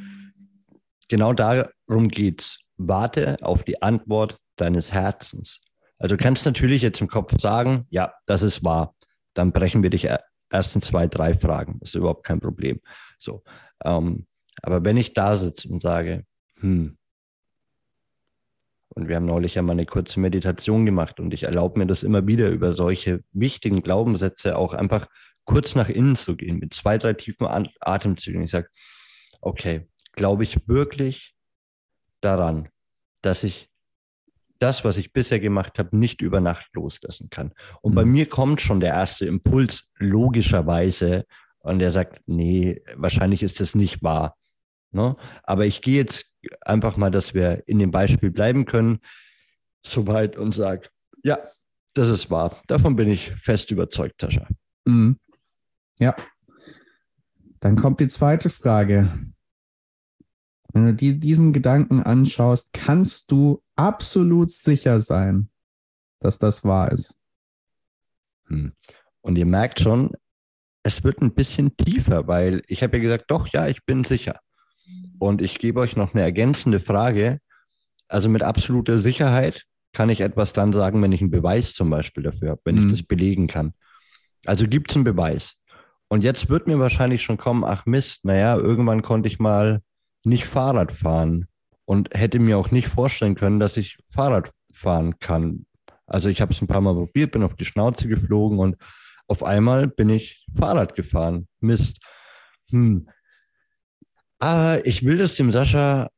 genau 1.09 1.33
darum 1.33 2.07
geht's. 2.09 2.59
Warte 2.77 3.37
auf 3.41 3.63
die 3.63 3.81
Antwort 3.81 4.37
deines 4.57 4.91
Herzens. 4.91 5.61
Also 5.97 6.17
du 6.17 6.23
kannst 6.23 6.45
natürlich 6.45 6.81
jetzt 6.81 6.99
im 6.99 7.07
Kopf 7.07 7.33
sagen, 7.39 7.85
ja, 7.89 8.13
das 8.25 8.41
ist 8.41 8.65
wahr. 8.65 8.95
Dann 9.33 9.53
brechen 9.53 9.81
wir 9.81 9.89
dich 9.89 10.09
erst 10.51 10.75
in 10.75 10.81
zwei, 10.81 11.07
drei 11.07 11.33
Fragen. 11.33 11.79
Das 11.79 11.89
ist 11.89 11.95
überhaupt 11.95 12.25
kein 12.25 12.41
Problem. 12.41 12.81
So. 13.17 13.43
Ähm, 13.83 14.27
aber 14.61 14.83
wenn 14.83 14.97
ich 14.97 15.13
da 15.13 15.37
sitze 15.37 15.69
und 15.69 15.81
sage, 15.81 16.25
hm, 16.59 16.97
und 18.95 19.09
wir 19.09 19.17
haben 19.17 19.25
neulich 19.25 19.55
ja 19.55 19.61
mal 19.61 19.73
eine 19.73 19.85
kurze 19.85 20.21
Meditation 20.21 20.85
gemacht 20.85 21.19
und 21.19 21.33
ich 21.33 21.43
erlaube 21.43 21.79
mir 21.79 21.85
das 21.85 22.03
immer 22.03 22.25
wieder, 22.27 22.49
über 22.49 22.75
solche 22.75 23.23
wichtigen 23.33 23.83
Glaubenssätze 23.83 24.57
auch 24.57 24.73
einfach 24.73 25.07
kurz 25.43 25.75
nach 25.75 25.89
innen 25.89 26.15
zu 26.15 26.35
gehen, 26.35 26.59
mit 26.59 26.73
zwei, 26.73 26.97
drei 26.97 27.13
tiefen 27.13 27.47
Atemzügen. 27.81 28.43
Ich 28.43 28.51
sage, 28.51 28.69
okay, 29.41 29.87
glaube 30.13 30.43
ich 30.43 30.67
wirklich 30.67 31.35
daran, 32.21 32.69
dass 33.21 33.43
ich 33.43 33.69
das, 34.59 34.85
was 34.85 34.97
ich 34.97 35.11
bisher 35.11 35.39
gemacht 35.39 35.77
habe, 35.77 35.95
nicht 35.97 36.21
über 36.21 36.39
Nacht 36.39 36.67
loslassen 36.73 37.29
kann. 37.29 37.53
Und 37.81 37.91
mhm. 37.91 37.95
bei 37.95 38.05
mir 38.05 38.29
kommt 38.29 38.61
schon 38.61 38.79
der 38.79 38.93
erste 38.93 39.25
Impuls 39.25 39.89
logischerweise 39.97 41.25
und 41.59 41.79
der 41.79 41.91
sagt, 41.91 42.21
nee, 42.25 42.81
wahrscheinlich 42.95 43.43
ist 43.43 43.59
das 43.59 43.75
nicht 43.75 44.01
wahr. 44.01 44.37
Ne? 44.95 45.17
Aber 45.43 45.65
ich 45.65 45.81
gehe 45.81 45.97
jetzt 45.97 46.31
einfach 46.61 46.97
mal, 46.97 47.11
dass 47.11 47.33
wir 47.33 47.67
in 47.67 47.79
dem 47.79 47.91
Beispiel 47.91 48.31
bleiben 48.31 48.65
können, 48.65 48.99
soweit 49.85 50.37
und 50.37 50.53
sage, 50.53 50.89
ja, 51.23 51.37
das 51.93 52.09
ist 52.09 52.31
wahr. 52.31 52.61
Davon 52.67 52.95
bin 52.95 53.09
ich 53.09 53.31
fest 53.31 53.71
überzeugt, 53.71 54.21
Sascha. 54.21 54.47
Mhm. 54.85 55.19
Ja. 55.99 56.15
Dann 57.59 57.75
kommt 57.75 57.99
die 57.99 58.07
zweite 58.07 58.49
Frage. 58.49 59.09
Wenn 60.73 60.85
du 60.85 60.93
dir 60.93 61.13
diesen 61.13 61.53
Gedanken 61.53 62.01
anschaust, 62.01 62.73
kannst 62.73 63.31
du 63.31 63.63
absolut 63.75 64.51
sicher 64.51 64.99
sein, 64.99 65.49
dass 66.19 66.37
das 66.37 66.63
wahr 66.63 66.91
ist. 66.91 67.15
Hm. 68.47 68.73
Und 69.21 69.37
ihr 69.37 69.45
merkt 69.45 69.79
schon, 69.79 70.11
es 70.83 71.03
wird 71.03 71.21
ein 71.21 71.33
bisschen 71.33 71.75
tiefer, 71.77 72.27
weil 72.27 72.61
ich 72.67 72.83
habe 72.83 72.97
ja 72.97 73.03
gesagt, 73.03 73.25
doch, 73.29 73.47
ja, 73.47 73.67
ich 73.67 73.83
bin 73.85 74.03
sicher. 74.03 74.39
Und 75.19 75.41
ich 75.41 75.59
gebe 75.59 75.79
euch 75.79 75.95
noch 75.95 76.13
eine 76.13 76.23
ergänzende 76.23 76.79
Frage. 76.79 77.39
Also 78.07 78.29
mit 78.29 78.43
absoluter 78.43 78.97
Sicherheit 78.97 79.63
kann 79.93 80.09
ich 80.09 80.21
etwas 80.21 80.53
dann 80.53 80.73
sagen, 80.73 81.01
wenn 81.01 81.11
ich 81.11 81.21
einen 81.21 81.31
Beweis 81.31 81.73
zum 81.73 81.89
Beispiel 81.89 82.23
dafür 82.23 82.51
habe, 82.51 82.61
wenn 82.65 82.75
mhm. 82.75 82.87
ich 82.87 82.91
das 82.93 83.03
belegen 83.03 83.47
kann. 83.47 83.73
Also 84.45 84.67
gibt 84.67 84.91
es 84.91 84.97
einen 84.97 85.05
Beweis. 85.05 85.55
Und 86.07 86.23
jetzt 86.23 86.49
wird 86.49 86.67
mir 86.67 86.79
wahrscheinlich 86.79 87.23
schon 87.23 87.37
kommen, 87.37 87.63
ach 87.63 87.85
Mist, 87.85 88.25
naja, 88.25 88.55
irgendwann 88.57 89.01
konnte 89.01 89.27
ich 89.27 89.39
mal 89.39 89.81
nicht 90.23 90.45
Fahrrad 90.45 90.91
fahren 90.91 91.47
und 91.85 92.09
hätte 92.13 92.39
mir 92.39 92.57
auch 92.57 92.71
nicht 92.71 92.87
vorstellen 92.87 93.35
können, 93.35 93.59
dass 93.59 93.77
ich 93.77 93.97
Fahrrad 94.09 94.51
fahren 94.71 95.19
kann. 95.19 95.65
Also 96.05 96.29
ich 96.29 96.41
habe 96.41 96.53
es 96.53 96.61
ein 96.61 96.67
paar 96.67 96.81
Mal 96.81 96.93
probiert, 96.93 97.31
bin 97.31 97.43
auf 97.43 97.55
die 97.55 97.65
Schnauze 97.65 98.07
geflogen 98.07 98.59
und 98.59 98.75
auf 99.27 99.43
einmal 99.43 99.87
bin 99.87 100.09
ich 100.09 100.45
Fahrrad 100.55 100.95
gefahren. 100.95 101.47
Mist. 101.59 101.97
Hm. 102.69 103.07
Aber 104.39 104.85
ich 104.85 105.03
will 105.03 105.17
das 105.17 105.35
dem 105.35 105.51
Sascha 105.51 106.09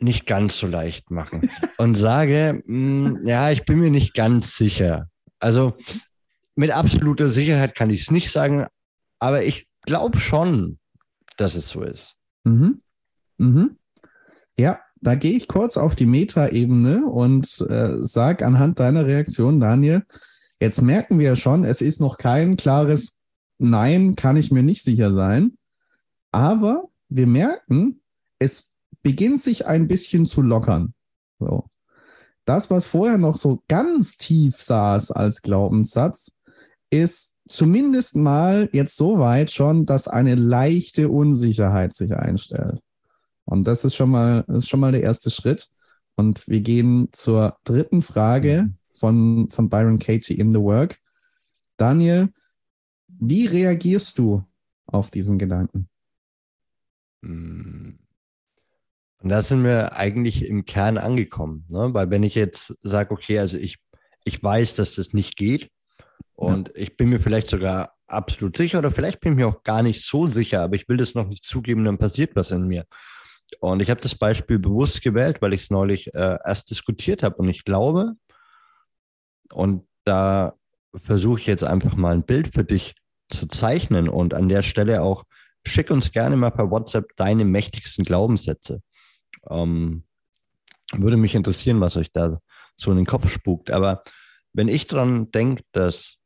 nicht 0.00 0.26
ganz 0.26 0.58
so 0.58 0.66
leicht 0.66 1.10
machen 1.10 1.48
und 1.78 1.94
sage, 1.94 2.62
mh, 2.66 3.20
ja, 3.24 3.50
ich 3.50 3.64
bin 3.64 3.78
mir 3.78 3.90
nicht 3.90 4.14
ganz 4.14 4.56
sicher. 4.56 5.08
Also 5.38 5.76
mit 6.54 6.70
absoluter 6.70 7.28
Sicherheit 7.28 7.74
kann 7.74 7.90
ich 7.90 8.02
es 8.02 8.10
nicht 8.10 8.30
sagen, 8.30 8.66
aber 9.18 9.44
ich 9.44 9.66
glaube 9.82 10.18
schon, 10.18 10.78
dass 11.36 11.54
es 11.54 11.68
so 11.68 11.82
ist. 11.82 12.16
Mhm. 12.44 12.82
Mhm. 13.38 13.76
Ja, 14.58 14.80
da 15.00 15.14
gehe 15.14 15.36
ich 15.36 15.48
kurz 15.48 15.76
auf 15.76 15.96
die 15.96 16.06
Meta-Ebene 16.06 17.06
und 17.06 17.46
äh, 17.68 17.96
sage 18.00 18.44
anhand 18.44 18.80
deiner 18.80 19.06
Reaktion, 19.06 19.60
Daniel, 19.60 20.02
jetzt 20.60 20.82
merken 20.82 21.18
wir 21.18 21.36
schon, 21.36 21.64
es 21.64 21.80
ist 21.80 22.00
noch 22.00 22.18
kein 22.18 22.56
klares 22.56 23.18
Nein, 23.64 24.16
kann 24.16 24.36
ich 24.36 24.50
mir 24.50 24.64
nicht 24.64 24.82
sicher 24.82 25.12
sein. 25.12 25.56
Aber 26.32 26.88
wir 27.16 27.26
merken, 27.26 28.00
es 28.38 28.72
beginnt 29.02 29.40
sich 29.40 29.66
ein 29.66 29.88
bisschen 29.88 30.26
zu 30.26 30.42
lockern. 30.42 30.94
So. 31.38 31.68
Das, 32.44 32.70
was 32.70 32.86
vorher 32.86 33.18
noch 33.18 33.36
so 33.36 33.62
ganz 33.68 34.16
tief 34.16 34.60
saß 34.60 35.12
als 35.12 35.42
Glaubenssatz, 35.42 36.32
ist 36.90 37.34
zumindest 37.48 38.16
mal 38.16 38.68
jetzt 38.72 38.96
so 38.96 39.18
weit 39.18 39.50
schon, 39.50 39.86
dass 39.86 40.08
eine 40.08 40.34
leichte 40.34 41.08
Unsicherheit 41.08 41.94
sich 41.94 42.14
einstellt. 42.14 42.80
Und 43.44 43.66
das 43.66 43.84
ist 43.84 43.94
schon 43.94 44.10
mal, 44.10 44.44
ist 44.48 44.68
schon 44.68 44.80
mal 44.80 44.92
der 44.92 45.02
erste 45.02 45.30
Schritt. 45.30 45.68
Und 46.16 46.46
wir 46.48 46.60
gehen 46.60 47.08
zur 47.12 47.56
dritten 47.64 48.02
Frage 48.02 48.72
von, 48.98 49.48
von 49.50 49.68
Byron 49.68 49.98
Katie 49.98 50.38
in 50.38 50.52
The 50.52 50.58
Work. 50.58 50.98
Daniel, 51.76 52.28
wie 53.08 53.46
reagierst 53.46 54.18
du 54.18 54.44
auf 54.86 55.10
diesen 55.10 55.38
Gedanken? 55.38 55.88
Und 57.22 57.98
da 59.22 59.42
sind 59.42 59.62
wir 59.64 59.92
eigentlich 59.92 60.44
im 60.44 60.64
Kern 60.64 60.98
angekommen, 60.98 61.64
ne? 61.68 61.94
weil 61.94 62.10
wenn 62.10 62.22
ich 62.22 62.34
jetzt 62.34 62.76
sage, 62.80 63.12
okay, 63.12 63.38
also 63.38 63.56
ich, 63.56 63.78
ich 64.24 64.42
weiß, 64.42 64.74
dass 64.74 64.96
das 64.96 65.12
nicht 65.12 65.36
geht 65.36 65.70
und 66.34 66.68
ja. 66.68 66.74
ich 66.74 66.96
bin 66.96 67.08
mir 67.08 67.20
vielleicht 67.20 67.46
sogar 67.46 67.94
absolut 68.08 68.56
sicher 68.56 68.78
oder 68.78 68.90
vielleicht 68.90 69.20
bin 69.20 69.32
ich 69.32 69.36
mir 69.36 69.48
auch 69.48 69.62
gar 69.62 69.82
nicht 69.82 70.04
so 70.04 70.26
sicher, 70.26 70.62
aber 70.62 70.74
ich 70.74 70.88
will 70.88 70.96
das 70.96 71.14
noch 71.14 71.28
nicht 71.28 71.44
zugeben, 71.44 71.84
dann 71.84 71.98
passiert 71.98 72.34
was 72.34 72.50
in 72.50 72.66
mir. 72.66 72.84
Und 73.60 73.80
ich 73.80 73.90
habe 73.90 74.00
das 74.00 74.14
Beispiel 74.14 74.58
bewusst 74.58 75.02
gewählt, 75.02 75.40
weil 75.40 75.52
ich 75.52 75.62
es 75.62 75.70
neulich 75.70 76.12
äh, 76.14 76.38
erst 76.44 76.70
diskutiert 76.70 77.22
habe 77.22 77.36
und 77.36 77.48
ich 77.48 77.64
glaube, 77.64 78.14
und 79.52 79.86
da 80.04 80.54
versuche 80.96 81.40
ich 81.40 81.46
jetzt 81.46 81.64
einfach 81.64 81.94
mal 81.94 82.14
ein 82.14 82.24
Bild 82.24 82.52
für 82.52 82.64
dich 82.64 82.94
zu 83.28 83.46
zeichnen 83.46 84.08
und 84.08 84.34
an 84.34 84.48
der 84.48 84.62
Stelle 84.62 85.02
auch 85.02 85.24
schick 85.64 85.90
uns 85.90 86.12
gerne 86.12 86.36
mal 86.36 86.50
per 86.50 86.70
WhatsApp 86.70 87.16
deine 87.16 87.44
mächtigsten 87.44 88.04
Glaubenssätze. 88.04 88.82
Ähm, 89.48 90.04
würde 90.92 91.16
mich 91.16 91.34
interessieren, 91.34 91.80
was 91.80 91.96
euch 91.96 92.12
da 92.12 92.38
so 92.76 92.90
in 92.90 92.96
den 92.96 93.06
Kopf 93.06 93.30
spukt. 93.30 93.70
Aber 93.70 94.02
wenn 94.52 94.68
ich 94.68 94.86
dran 94.86 95.30
denke, 95.30 95.64
dass 95.72 96.18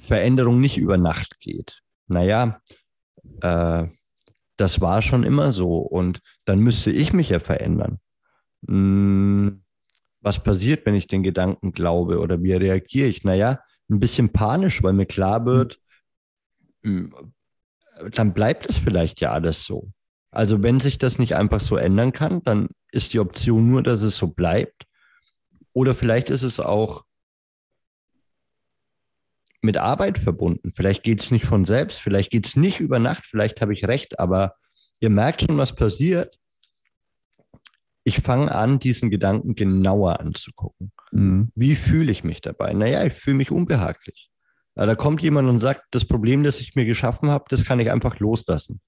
Veränderung 0.00 0.60
nicht 0.60 0.76
über 0.76 0.98
Nacht 0.98 1.40
geht, 1.40 1.80
naja, 2.06 2.60
äh, 3.40 3.86
das 4.56 4.80
war 4.80 5.02
schon 5.02 5.24
immer 5.24 5.52
so 5.52 5.78
und 5.78 6.20
dann 6.44 6.60
müsste 6.60 6.90
ich 6.90 7.12
mich 7.12 7.30
ja 7.30 7.40
verändern. 7.40 7.98
Hm, 8.66 9.62
was 10.20 10.42
passiert, 10.42 10.86
wenn 10.86 10.94
ich 10.94 11.06
den 11.06 11.22
Gedanken 11.22 11.72
glaube 11.72 12.18
oder 12.18 12.42
wie 12.42 12.52
reagiere 12.52 13.08
ich? 13.08 13.24
Naja, 13.24 13.60
ein 13.88 14.00
bisschen 14.00 14.32
panisch, 14.32 14.82
weil 14.82 14.92
mir 14.92 15.06
klar 15.06 15.44
wird, 15.46 15.78
dann 18.12 18.34
bleibt 18.34 18.68
es 18.68 18.78
vielleicht 18.78 19.20
ja 19.20 19.32
alles 19.32 19.64
so. 19.64 19.90
Also 20.30 20.62
wenn 20.62 20.80
sich 20.80 20.98
das 20.98 21.18
nicht 21.18 21.34
einfach 21.34 21.60
so 21.60 21.76
ändern 21.76 22.12
kann, 22.12 22.42
dann 22.42 22.68
ist 22.92 23.14
die 23.14 23.20
Option 23.20 23.70
nur, 23.70 23.82
dass 23.82 24.02
es 24.02 24.16
so 24.16 24.28
bleibt. 24.28 24.84
Oder 25.72 25.94
vielleicht 25.94 26.30
ist 26.30 26.42
es 26.42 26.60
auch 26.60 27.04
mit 29.62 29.76
Arbeit 29.76 30.18
verbunden. 30.18 30.72
Vielleicht 30.72 31.02
geht 31.02 31.20
es 31.20 31.30
nicht 31.30 31.44
von 31.44 31.64
selbst, 31.64 31.98
vielleicht 31.98 32.30
geht 32.30 32.46
es 32.46 32.56
nicht 32.56 32.80
über 32.80 32.98
Nacht, 32.98 33.26
vielleicht 33.26 33.60
habe 33.60 33.72
ich 33.72 33.86
recht, 33.86 34.18
aber 34.20 34.54
ihr 35.00 35.10
merkt 35.10 35.42
schon, 35.42 35.58
was 35.58 35.74
passiert. 35.74 36.38
Ich 38.04 38.20
fange 38.20 38.54
an, 38.54 38.78
diesen 38.78 39.10
Gedanken 39.10 39.54
genauer 39.56 40.20
anzugucken. 40.20 40.92
Mhm. 41.10 41.50
Wie 41.54 41.74
fühle 41.74 42.12
ich 42.12 42.22
mich 42.22 42.40
dabei? 42.40 42.72
Naja, 42.72 43.04
ich 43.04 43.14
fühle 43.14 43.36
mich 43.36 43.50
unbehaglich. 43.50 44.30
Da 44.76 44.94
kommt 44.94 45.22
jemand 45.22 45.48
und 45.48 45.60
sagt, 45.60 45.86
das 45.90 46.04
Problem, 46.04 46.42
das 46.42 46.60
ich 46.60 46.74
mir 46.74 46.84
geschaffen 46.84 47.30
habe, 47.30 47.46
das 47.48 47.64
kann 47.64 47.80
ich 47.80 47.90
einfach 47.90 48.18
loslassen. 48.20 48.80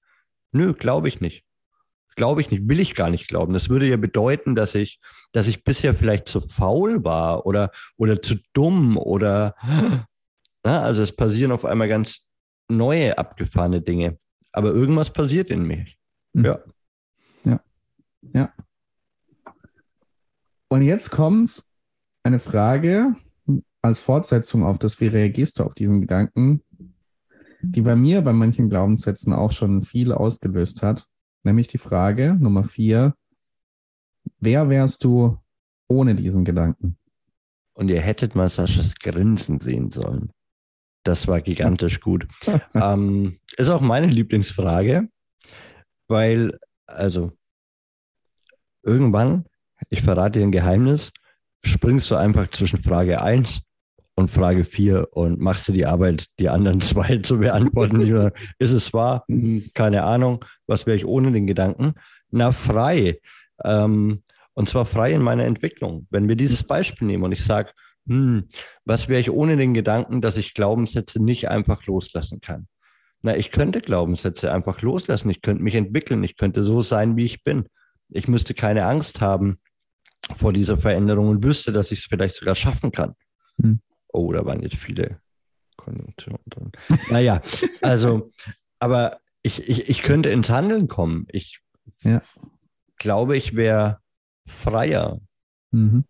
Nö, 0.51 0.73
glaube 0.73 1.07
ich 1.07 1.19
nicht. 1.19 1.43
Glaube 2.15 2.41
ich 2.41 2.51
nicht, 2.51 2.67
will 2.67 2.79
ich 2.79 2.95
gar 2.95 3.09
nicht 3.09 3.27
glauben. 3.27 3.53
Das 3.53 3.69
würde 3.69 3.87
ja 3.87 3.97
bedeuten, 3.97 4.53
dass 4.53 4.75
ich, 4.75 4.99
dass 5.31 5.47
ich 5.47 5.63
bisher 5.63 5.95
vielleicht 5.95 6.27
zu 6.27 6.41
faul 6.41 7.03
war 7.03 7.45
oder, 7.45 7.71
oder 7.97 8.21
zu 8.21 8.35
dumm 8.53 8.97
oder, 8.97 9.55
na, 10.63 10.81
also 10.83 11.01
es 11.01 11.15
passieren 11.15 11.51
auf 11.51 11.65
einmal 11.65 11.87
ganz 11.87 12.27
neue, 12.67 13.17
abgefahrene 13.17 13.81
Dinge. 13.81 14.19
Aber 14.51 14.69
irgendwas 14.69 15.11
passiert 15.11 15.49
in 15.49 15.63
mir. 15.63 15.85
Mhm. 16.33 16.45
Ja. 16.45 16.59
Ja. 17.45 17.59
Ja. 18.33 18.53
Und 20.67 20.83
jetzt 20.83 21.09
kommt 21.09 21.63
eine 22.23 22.37
Frage, 22.37 23.15
als 23.81 23.99
Fortsetzung 23.99 24.63
auf 24.63 24.77
das, 24.77 24.99
wie 24.99 25.07
reagierst 25.07 25.59
du 25.59 25.63
auf 25.63 25.73
diesen 25.73 26.01
Gedanken, 26.01 26.63
die 27.61 27.81
bei 27.81 27.95
mir 27.95 28.21
bei 28.21 28.33
manchen 28.33 28.69
Glaubenssätzen 28.69 29.33
auch 29.33 29.51
schon 29.51 29.81
viel 29.81 30.11
ausgelöst 30.11 30.81
hat, 30.81 31.07
nämlich 31.43 31.67
die 31.67 31.77
Frage 31.77 32.35
Nummer 32.39 32.63
vier, 32.63 33.15
wer 34.39 34.69
wärst 34.69 35.03
du 35.03 35.37
ohne 35.87 36.15
diesen 36.15 36.45
Gedanken? 36.45 36.97
Und 37.73 37.89
ihr 37.89 38.01
hättet 38.01 38.35
mal 38.35 38.49
Saschas 38.49 38.95
Grinsen 38.95 39.59
sehen 39.59 39.91
sollen. 39.91 40.31
Das 41.03 41.27
war 41.27 41.41
gigantisch 41.41 41.99
gut. 42.01 42.27
ähm, 42.73 43.39
ist 43.55 43.69
auch 43.69 43.81
meine 43.81 44.07
Lieblingsfrage, 44.07 45.07
weil, 46.07 46.59
also, 46.85 47.31
irgendwann, 48.83 49.45
ich 49.89 50.01
verrate 50.01 50.39
dir 50.39 50.45
ein 50.45 50.51
Geheimnis, 50.51 51.11
springst 51.63 52.11
du 52.11 52.15
einfach 52.15 52.49
zwischen 52.51 52.83
Frage 52.83 53.21
1 53.21 53.61
und 54.19 54.29
Frage 54.29 54.63
4 54.63 55.07
und 55.11 55.39
machst 55.39 55.67
du 55.67 55.71
die 55.71 55.85
Arbeit, 55.85 56.27
die 56.39 56.49
anderen 56.49 56.81
zwei 56.81 57.17
zu 57.17 57.39
beantworten. 57.39 58.31
ist 58.59 58.71
es 58.71 58.93
wahr? 58.93 59.23
Hm, 59.27 59.63
keine 59.73 60.03
Ahnung. 60.03 60.45
Was 60.67 60.85
wäre 60.85 60.97
ich 60.97 61.05
ohne 61.05 61.31
den 61.31 61.47
Gedanken? 61.47 61.93
Na, 62.31 62.51
frei. 62.51 63.19
Ähm, 63.63 64.23
und 64.53 64.69
zwar 64.69 64.85
frei 64.85 65.13
in 65.13 65.21
meiner 65.21 65.45
Entwicklung. 65.45 66.07
Wenn 66.09 66.27
wir 66.27 66.35
dieses 66.35 66.63
Beispiel 66.63 67.07
nehmen 67.07 67.23
und 67.23 67.31
ich 67.31 67.43
sage, 67.43 67.71
hm, 68.07 68.49
was 68.85 69.07
wäre 69.07 69.21
ich 69.21 69.31
ohne 69.31 69.57
den 69.57 69.73
Gedanken, 69.73 70.21
dass 70.21 70.37
ich 70.37 70.53
Glaubenssätze 70.53 71.23
nicht 71.23 71.49
einfach 71.49 71.85
loslassen 71.85 72.41
kann? 72.41 72.67
Na, 73.21 73.35
ich 73.35 73.51
könnte 73.51 73.81
Glaubenssätze 73.81 74.51
einfach 74.51 74.81
loslassen. 74.81 75.29
Ich 75.29 75.41
könnte 75.41 75.63
mich 75.63 75.75
entwickeln. 75.75 76.23
Ich 76.23 76.37
könnte 76.37 76.63
so 76.63 76.81
sein, 76.81 77.17
wie 77.17 77.25
ich 77.25 77.43
bin. 77.43 77.65
Ich 78.09 78.27
müsste 78.27 78.53
keine 78.53 78.85
Angst 78.85 79.21
haben 79.21 79.59
vor 80.35 80.53
dieser 80.53 80.77
Veränderung 80.77 81.29
und 81.29 81.43
wüsste, 81.43 81.71
dass 81.71 81.91
ich 81.91 81.99
es 81.99 82.05
vielleicht 82.05 82.35
sogar 82.35 82.55
schaffen 82.55 82.91
kann. 82.91 83.15
Oh, 84.11 84.31
da 84.33 84.45
waren 84.45 84.61
jetzt 84.61 84.75
viele 84.75 85.19
Konjunkturen 85.77 86.39
drin. 86.47 86.71
naja, 87.09 87.41
also, 87.81 88.29
aber 88.79 89.19
ich, 89.41 89.67
ich, 89.67 89.89
ich 89.89 90.01
könnte 90.01 90.29
ins 90.29 90.49
Handeln 90.49 90.87
kommen. 90.87 91.25
Ich 91.29 91.61
ja. 92.01 92.21
glaube, 92.97 93.37
ich 93.37 93.55
wäre 93.55 93.99
freier. 94.45 95.19
Mhm. 95.71 96.05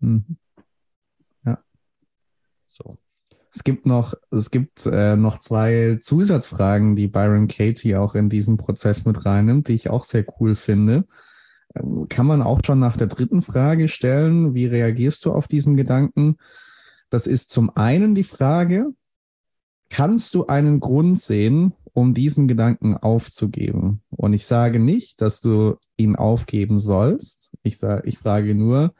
Mhm. 0.00 0.36
Ja. 1.44 1.58
So. 2.66 2.90
Es 3.54 3.64
gibt 3.64 3.84
noch, 3.84 4.14
es 4.30 4.50
gibt 4.50 4.86
äh, 4.86 5.14
noch 5.16 5.38
zwei 5.38 5.98
Zusatzfragen, 6.00 6.96
die 6.96 7.08
Byron 7.08 7.48
Katie 7.48 7.96
auch 7.96 8.14
in 8.14 8.30
diesen 8.30 8.56
Prozess 8.56 9.04
mit 9.04 9.26
reinnimmt, 9.26 9.68
die 9.68 9.74
ich 9.74 9.90
auch 9.90 10.04
sehr 10.04 10.24
cool 10.40 10.54
finde. 10.54 11.04
Ähm, 11.74 12.06
kann 12.08 12.26
man 12.26 12.42
auch 12.42 12.60
schon 12.64 12.78
nach 12.78 12.96
der 12.96 13.08
dritten 13.08 13.42
Frage 13.42 13.88
stellen, 13.88 14.54
wie 14.54 14.66
reagierst 14.66 15.24
du 15.24 15.32
auf 15.32 15.48
diesen 15.48 15.76
Gedanken? 15.76 16.36
Das 17.12 17.26
ist 17.26 17.50
zum 17.50 17.68
einen 17.76 18.14
die 18.14 18.24
Frage, 18.24 18.94
kannst 19.90 20.34
du 20.34 20.46
einen 20.46 20.80
Grund 20.80 21.20
sehen, 21.20 21.74
um 21.92 22.14
diesen 22.14 22.48
Gedanken 22.48 22.96
aufzugeben? 22.96 24.00
Und 24.08 24.32
ich 24.32 24.46
sage 24.46 24.78
nicht, 24.78 25.20
dass 25.20 25.42
du 25.42 25.76
ihn 25.98 26.16
aufgeben 26.16 26.80
sollst. 26.80 27.52
Ich 27.64 27.76
sage, 27.76 28.08
ich 28.08 28.16
frage 28.16 28.54
nur, 28.54 28.94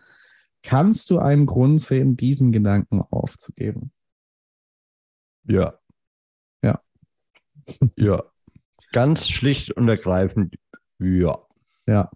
kannst 0.63 1.09
du 1.09 1.21
einen 1.21 1.47
Grund 1.47 1.81
sehen, 1.81 2.15
diesen 2.15 2.53
Gedanken 2.53 3.01
aufzugeben? 3.01 3.93
Ja. 5.45 5.79
Ja. 6.63 6.83
ja. 7.97 8.25
Ganz 8.93 9.27
schlicht 9.27 9.73
und 9.73 9.89
ergreifend, 9.89 10.57
ja. 10.99 11.39
Ja. 11.87 12.11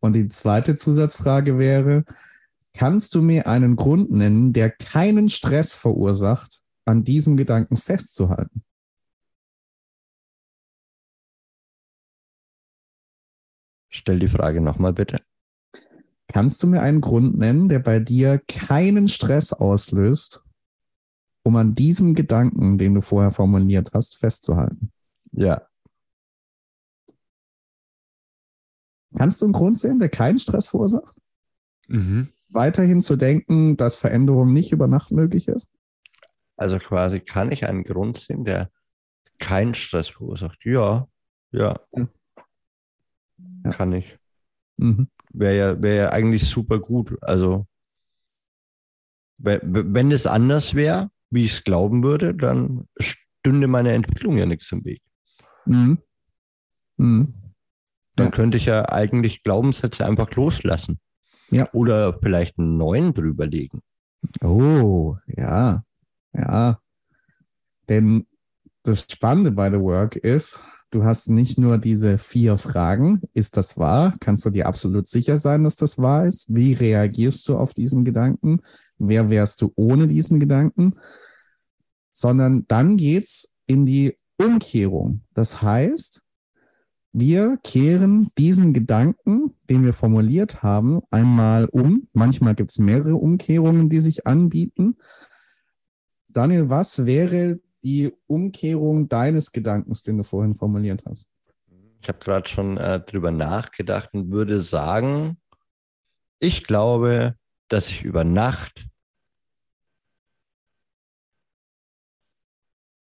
Und 0.00 0.12
die 0.12 0.28
zweite 0.28 0.76
Zusatzfrage 0.76 1.58
wäre, 1.58 2.04
Kannst 2.78 3.16
du 3.16 3.22
mir 3.22 3.48
einen 3.48 3.74
Grund 3.74 4.12
nennen, 4.12 4.52
der 4.52 4.70
keinen 4.70 5.28
Stress 5.28 5.74
verursacht, 5.74 6.62
an 6.84 7.02
diesem 7.02 7.36
Gedanken 7.36 7.76
festzuhalten? 7.76 8.62
Stell 13.88 14.20
die 14.20 14.28
Frage 14.28 14.60
nochmal 14.60 14.92
bitte. 14.92 15.20
Kannst 16.28 16.62
du 16.62 16.68
mir 16.68 16.80
einen 16.80 17.00
Grund 17.00 17.36
nennen, 17.36 17.68
der 17.68 17.80
bei 17.80 17.98
dir 17.98 18.38
keinen 18.46 19.08
Stress 19.08 19.52
auslöst, 19.52 20.44
um 21.42 21.56
an 21.56 21.72
diesem 21.72 22.14
Gedanken, 22.14 22.78
den 22.78 22.94
du 22.94 23.00
vorher 23.00 23.32
formuliert 23.32 23.90
hast, 23.92 24.16
festzuhalten? 24.16 24.92
Ja. 25.32 25.66
Kannst 29.16 29.40
du 29.40 29.46
einen 29.46 29.52
Grund 29.52 29.76
sehen, 29.76 29.98
der 29.98 30.10
keinen 30.10 30.38
Stress 30.38 30.68
verursacht? 30.68 31.16
Mhm 31.88 32.28
weiterhin 32.48 33.00
zu 33.00 33.16
denken, 33.16 33.76
dass 33.76 33.96
Veränderung 33.96 34.52
nicht 34.52 34.72
über 34.72 34.88
Nacht 34.88 35.10
möglich 35.10 35.48
ist? 35.48 35.68
Also 36.56 36.78
quasi 36.78 37.20
kann 37.20 37.52
ich 37.52 37.66
einen 37.66 37.84
Grund 37.84 38.18
sehen, 38.18 38.44
der 38.44 38.70
keinen 39.38 39.74
Stress 39.74 40.08
verursacht. 40.08 40.64
Ja, 40.64 41.06
ja. 41.52 41.78
ja. 41.94 42.08
Kann 43.70 43.92
ich. 43.92 44.18
Mhm. 44.76 45.08
Wäre 45.32 45.56
ja, 45.56 45.82
wär 45.82 45.94
ja 45.94 46.10
eigentlich 46.10 46.48
super 46.48 46.78
gut. 46.78 47.16
Also, 47.22 47.66
wenn 49.38 50.10
es 50.10 50.26
anders 50.26 50.74
wäre, 50.74 51.10
wie 51.30 51.44
ich 51.44 51.52
es 51.52 51.64
glauben 51.64 52.02
würde, 52.02 52.34
dann 52.34 52.88
stünde 52.98 53.68
meine 53.68 53.92
Entwicklung 53.92 54.36
ja 54.36 54.46
nichts 54.46 54.72
im 54.72 54.84
Weg. 54.84 55.02
Mhm. 55.66 55.98
Mhm. 56.96 57.34
Dann 58.16 58.26
ja. 58.26 58.30
könnte 58.32 58.56
ich 58.56 58.66
ja 58.66 58.88
eigentlich 58.88 59.44
Glaubenssätze 59.44 60.04
einfach 60.04 60.30
loslassen. 60.32 60.98
Ja. 61.50 61.68
Oder 61.72 62.18
vielleicht 62.20 62.58
einen 62.58 62.76
neuen 62.76 63.14
drüberlegen. 63.14 63.80
Oh, 64.42 65.16
ja. 65.26 65.84
Ja. 66.32 66.80
Denn 67.88 68.26
das 68.82 69.06
Spannende 69.10 69.52
bei 69.52 69.70
The 69.70 69.80
Work 69.80 70.16
ist, 70.16 70.60
du 70.90 71.04
hast 71.04 71.28
nicht 71.28 71.58
nur 71.58 71.78
diese 71.78 72.18
vier 72.18 72.56
Fragen. 72.56 73.22
Ist 73.34 73.56
das 73.56 73.78
wahr? 73.78 74.14
Kannst 74.20 74.44
du 74.44 74.50
dir 74.50 74.66
absolut 74.66 75.08
sicher 75.08 75.36
sein, 75.36 75.64
dass 75.64 75.76
das 75.76 75.98
wahr 75.98 76.26
ist? 76.26 76.54
Wie 76.54 76.74
reagierst 76.74 77.48
du 77.48 77.56
auf 77.56 77.74
diesen 77.74 78.04
Gedanken? 78.04 78.60
Wer 78.98 79.30
wärst 79.30 79.62
du 79.62 79.72
ohne 79.76 80.06
diesen 80.06 80.40
Gedanken? 80.40 80.94
Sondern 82.12 82.66
dann 82.68 82.96
geht's 82.96 83.52
in 83.66 83.86
die 83.86 84.16
Umkehrung. 84.38 85.22
Das 85.34 85.62
heißt, 85.62 86.22
wir 87.18 87.58
kehren 87.64 88.30
diesen 88.38 88.72
Gedanken, 88.72 89.54
den 89.68 89.84
wir 89.84 89.92
formuliert 89.92 90.62
haben, 90.62 91.00
einmal 91.10 91.66
um. 91.66 92.08
Manchmal 92.12 92.54
gibt 92.54 92.70
es 92.70 92.78
mehrere 92.78 93.16
Umkehrungen, 93.16 93.88
die 93.88 94.00
sich 94.00 94.26
anbieten. 94.26 94.96
Daniel, 96.28 96.68
was 96.70 97.06
wäre 97.06 97.60
die 97.82 98.12
Umkehrung 98.26 99.08
deines 99.08 99.52
Gedankens, 99.52 100.02
den 100.02 100.18
du 100.18 100.24
vorhin 100.24 100.54
formuliert 100.54 101.04
hast? 101.06 101.28
Ich 102.00 102.08
habe 102.08 102.18
gerade 102.18 102.48
schon 102.48 102.76
äh, 102.76 103.00
drüber 103.00 103.30
nachgedacht 103.30 104.10
und 104.12 104.30
würde 104.30 104.60
sagen, 104.60 105.38
ich 106.38 106.64
glaube, 106.64 107.34
dass 107.68 107.88
ich 107.88 108.04
über 108.04 108.24
Nacht 108.24 108.87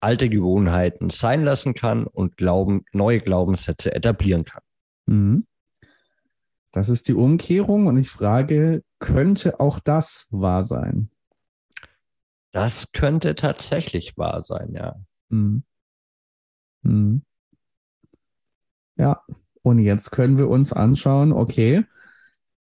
alte 0.03 0.29
Gewohnheiten 0.29 1.11
sein 1.11 1.45
lassen 1.45 1.75
kann 1.75 2.07
und 2.07 2.37
Glauben, 2.37 2.85
neue 2.93 3.21
Glaubenssätze 3.21 3.95
etablieren 3.95 4.45
kann. 4.45 4.63
Mhm. 5.07 5.47
Das 6.73 6.89
ist 6.89 7.09
die 7.09 7.15
Umkehrung 7.15 7.87
und 7.87 7.99
ich 7.99 8.09
frage, 8.09 8.83
könnte 8.99 9.61
auch 9.61 9.79
das 9.79 10.27
wahr 10.31 10.65
sein? 10.65 11.11
Das 12.51 12.93
könnte 12.93 13.35
tatsächlich 13.35 14.17
wahr 14.17 14.43
sein, 14.45 14.73
ja. 14.75 14.97
Mhm. 15.29 15.63
Mhm. 16.83 17.23
Ja, 18.97 19.23
und 19.63 19.79
jetzt 19.79 20.11
können 20.11 20.39
wir 20.39 20.49
uns 20.49 20.73
anschauen, 20.73 21.33
okay, 21.33 21.85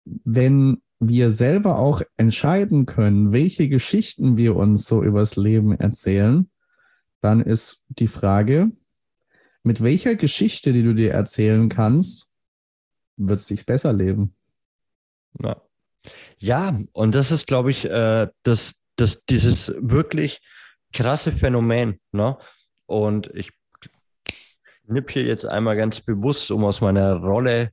wenn 0.04 0.82
wir 1.00 1.30
selber 1.30 1.78
auch 1.78 2.02
entscheiden 2.16 2.86
können, 2.86 3.32
welche 3.32 3.68
Geschichten 3.68 4.36
wir 4.36 4.56
uns 4.56 4.86
so 4.86 5.02
übers 5.02 5.36
Leben 5.36 5.72
erzählen, 5.72 6.48
dann 7.24 7.40
ist 7.40 7.82
die 7.88 8.06
Frage, 8.06 8.70
mit 9.62 9.82
welcher 9.82 10.14
Geschichte, 10.14 10.72
die 10.72 10.82
du 10.82 10.94
dir 10.94 11.12
erzählen 11.12 11.68
kannst, 11.68 12.28
wird 13.16 13.40
es 13.40 13.46
sich 13.46 13.64
besser 13.64 13.92
leben? 13.92 14.36
Ja. 15.40 15.62
ja, 16.38 16.80
und 16.92 17.14
das 17.14 17.30
ist, 17.30 17.46
glaube 17.46 17.70
ich, 17.70 17.86
äh, 17.86 18.28
das, 18.42 18.82
das, 18.96 19.24
dieses 19.24 19.74
wirklich 19.78 20.40
krasse 20.92 21.32
Phänomen. 21.32 21.98
Ne? 22.12 22.36
Und 22.86 23.30
ich 23.34 23.50
nipp 24.86 25.10
hier 25.10 25.24
jetzt 25.24 25.46
einmal 25.46 25.76
ganz 25.76 26.00
bewusst, 26.02 26.50
um 26.50 26.64
aus 26.64 26.82
meiner 26.82 27.14
Rolle 27.16 27.70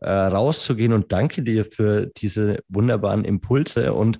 äh, 0.00 0.10
rauszugehen 0.10 0.92
und 0.92 1.12
danke 1.12 1.42
dir 1.42 1.64
für 1.64 2.06
diese 2.06 2.60
wunderbaren 2.68 3.24
Impulse. 3.24 3.94
Und 3.94 4.18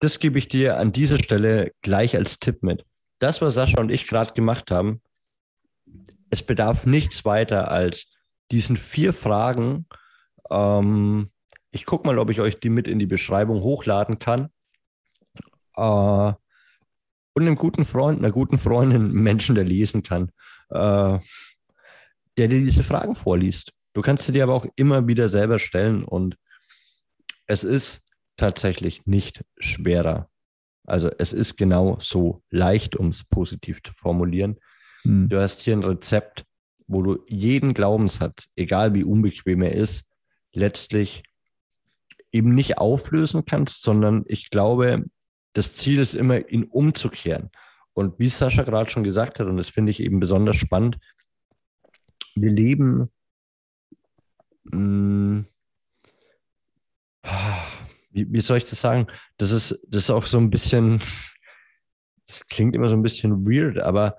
das 0.00 0.18
gebe 0.20 0.38
ich 0.38 0.48
dir 0.48 0.76
an 0.76 0.92
dieser 0.92 1.18
Stelle 1.18 1.72
gleich 1.80 2.16
als 2.16 2.38
Tipp 2.38 2.62
mit. 2.62 2.84
Das, 3.18 3.40
was 3.40 3.54
Sascha 3.54 3.80
und 3.80 3.90
ich 3.90 4.06
gerade 4.06 4.34
gemacht 4.34 4.70
haben, 4.70 5.00
es 6.30 6.42
bedarf 6.42 6.86
nichts 6.86 7.24
weiter 7.24 7.70
als 7.70 8.06
diesen 8.50 8.76
vier 8.76 9.12
Fragen. 9.12 9.86
Ähm, 10.50 11.30
ich 11.70 11.86
gucke 11.86 12.06
mal, 12.06 12.18
ob 12.18 12.30
ich 12.30 12.40
euch 12.40 12.60
die 12.60 12.70
mit 12.70 12.88
in 12.88 12.98
die 12.98 13.06
Beschreibung 13.06 13.62
hochladen 13.62 14.18
kann. 14.18 14.50
Äh, 15.76 16.32
und 17.36 17.42
einem 17.42 17.56
guten 17.56 17.84
Freund, 17.84 18.18
einer 18.18 18.32
guten 18.32 18.58
Freundin, 18.58 19.12
Menschen, 19.12 19.54
der 19.54 19.64
lesen 19.64 20.02
kann, 20.02 20.30
äh, 20.70 21.18
der 22.38 22.48
dir 22.48 22.60
diese 22.60 22.82
Fragen 22.82 23.14
vorliest. 23.14 23.72
Du 23.92 24.00
kannst 24.00 24.24
sie 24.24 24.32
dir 24.32 24.44
aber 24.44 24.54
auch 24.54 24.66
immer 24.76 25.06
wieder 25.06 25.28
selber 25.28 25.58
stellen 25.58 26.04
und 26.04 26.36
es 27.46 27.62
ist 27.62 28.04
tatsächlich 28.36 29.06
nicht 29.06 29.44
schwerer. 29.58 30.28
Also 30.86 31.10
es 31.18 31.32
ist 31.32 31.56
genau 31.56 31.98
so 32.00 32.42
leicht, 32.50 32.96
um 32.96 33.08
es 33.08 33.24
positiv 33.24 33.82
zu 33.82 33.92
formulieren. 33.94 34.56
Hm. 35.02 35.28
Du 35.28 35.40
hast 35.40 35.60
hier 35.62 35.76
ein 35.76 35.84
Rezept, 35.84 36.44
wo 36.86 37.02
du 37.02 37.24
jeden 37.28 37.74
Glaubenssatz, 37.74 38.48
egal 38.56 38.94
wie 38.94 39.04
unbequem 39.04 39.62
er 39.62 39.72
ist, 39.72 40.04
letztlich 40.52 41.22
eben 42.32 42.54
nicht 42.54 42.78
auflösen 42.78 43.44
kannst, 43.44 43.82
sondern 43.82 44.24
ich 44.26 44.50
glaube, 44.50 45.04
das 45.52 45.74
Ziel 45.74 45.98
ist 45.98 46.14
immer, 46.14 46.48
ihn 46.48 46.64
umzukehren. 46.64 47.50
Und 47.94 48.18
wie 48.18 48.28
Sascha 48.28 48.62
gerade 48.62 48.90
schon 48.90 49.04
gesagt 49.04 49.38
hat, 49.38 49.46
und 49.46 49.56
das 49.56 49.70
finde 49.70 49.90
ich 49.90 50.00
eben 50.00 50.20
besonders 50.20 50.56
spannend, 50.56 50.98
wir 52.34 52.50
leben 52.50 53.10
mh, 54.64 54.72
hm, 54.72 55.46
wie, 58.16 58.26
wie 58.32 58.40
soll 58.40 58.58
ich 58.58 58.64
das 58.64 58.80
sagen? 58.80 59.06
Das 59.36 59.52
ist, 59.52 59.78
das 59.88 60.04
ist 60.04 60.10
auch 60.10 60.26
so 60.26 60.38
ein 60.38 60.50
bisschen, 60.50 61.00
das 62.26 62.46
klingt 62.48 62.74
immer 62.74 62.88
so 62.88 62.96
ein 62.96 63.02
bisschen 63.02 63.46
weird, 63.46 63.78
aber 63.78 64.16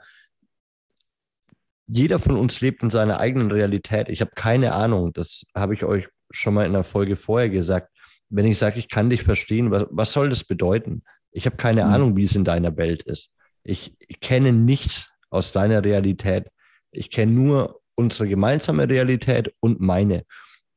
jeder 1.87 2.19
von 2.19 2.37
uns 2.37 2.61
lebt 2.61 2.83
in 2.83 2.89
seiner 2.89 3.19
eigenen 3.19 3.51
Realität. 3.51 4.09
Ich 4.09 4.21
habe 4.21 4.31
keine 4.35 4.73
Ahnung, 4.73 5.13
das 5.13 5.45
habe 5.55 5.73
ich 5.73 5.83
euch 5.83 6.07
schon 6.31 6.53
mal 6.53 6.65
in 6.65 6.73
der 6.73 6.83
Folge 6.83 7.15
vorher 7.15 7.49
gesagt. 7.49 7.91
Wenn 8.29 8.45
ich 8.45 8.57
sage, 8.57 8.77
ich 8.77 8.89
kann 8.89 9.09
dich 9.09 9.23
verstehen, 9.23 9.71
was, 9.71 9.85
was 9.89 10.13
soll 10.13 10.29
das 10.29 10.43
bedeuten? 10.43 11.03
Ich 11.31 11.45
habe 11.45 11.55
keine 11.55 11.85
mhm. 11.85 11.93
Ahnung, 11.93 12.17
wie 12.17 12.23
es 12.23 12.35
in 12.35 12.43
deiner 12.43 12.75
Welt 12.77 13.03
ist. 13.03 13.31
Ich, 13.63 13.95
ich 13.99 14.19
kenne 14.19 14.51
nichts 14.53 15.13
aus 15.29 15.51
deiner 15.51 15.83
Realität. 15.83 16.47
Ich 16.91 17.09
kenne 17.09 17.31
nur 17.31 17.81
unsere 17.95 18.27
gemeinsame 18.27 18.87
Realität 18.87 19.53
und 19.59 19.79
meine. 19.79 20.25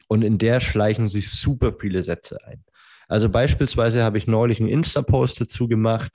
Und 0.08 0.22
in 0.22 0.38
der 0.38 0.60
schleichen 0.60 1.08
sich 1.08 1.30
super 1.30 1.74
viele 1.78 2.02
Sätze 2.02 2.38
ein. 2.44 2.64
Also 3.10 3.28
beispielsweise 3.28 4.04
habe 4.04 4.18
ich 4.18 4.28
neulich 4.28 4.60
einen 4.60 4.68
Insta-Post 4.68 5.40
dazu 5.40 5.66
gemacht. 5.66 6.12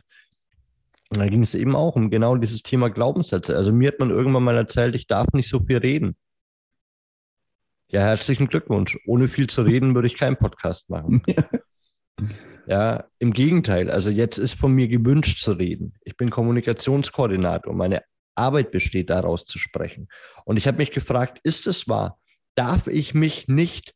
Und 1.09 1.19
da 1.19 1.27
ging 1.27 1.43
es 1.43 1.53
eben 1.53 1.75
auch 1.75 1.97
um 1.97 2.09
genau 2.09 2.37
dieses 2.37 2.63
Thema 2.63 2.89
Glaubenssätze. 2.89 3.55
Also 3.57 3.73
mir 3.73 3.89
hat 3.89 3.99
man 3.99 4.11
irgendwann 4.11 4.43
mal 4.43 4.55
erzählt, 4.55 4.95
ich 4.95 5.05
darf 5.05 5.27
nicht 5.33 5.49
so 5.49 5.59
viel 5.59 5.77
reden. 5.77 6.15
Ja, 7.89 7.99
herzlichen 7.99 8.47
Glückwunsch. 8.47 8.97
Ohne 9.05 9.27
viel 9.27 9.47
zu 9.47 9.63
reden 9.63 9.93
würde 9.93 10.07
ich 10.07 10.15
keinen 10.15 10.37
Podcast 10.37 10.89
machen. 10.89 11.21
ja, 12.65 13.03
im 13.19 13.33
Gegenteil. 13.33 13.91
Also 13.91 14.09
jetzt 14.09 14.37
ist 14.37 14.53
von 14.53 14.71
mir 14.71 14.87
gewünscht 14.87 15.43
zu 15.43 15.51
reden. 15.51 15.95
Ich 16.05 16.15
bin 16.15 16.29
Kommunikationskoordinator. 16.29 17.73
Meine 17.73 18.03
Arbeit 18.35 18.71
besteht 18.71 19.09
daraus 19.09 19.45
zu 19.45 19.59
sprechen. 19.59 20.07
Und 20.45 20.55
ich 20.55 20.65
habe 20.65 20.77
mich 20.77 20.91
gefragt, 20.91 21.41
ist 21.43 21.67
es 21.67 21.89
wahr? 21.89 22.17
Darf 22.55 22.87
ich 22.87 23.13
mich 23.13 23.49
nicht 23.49 23.93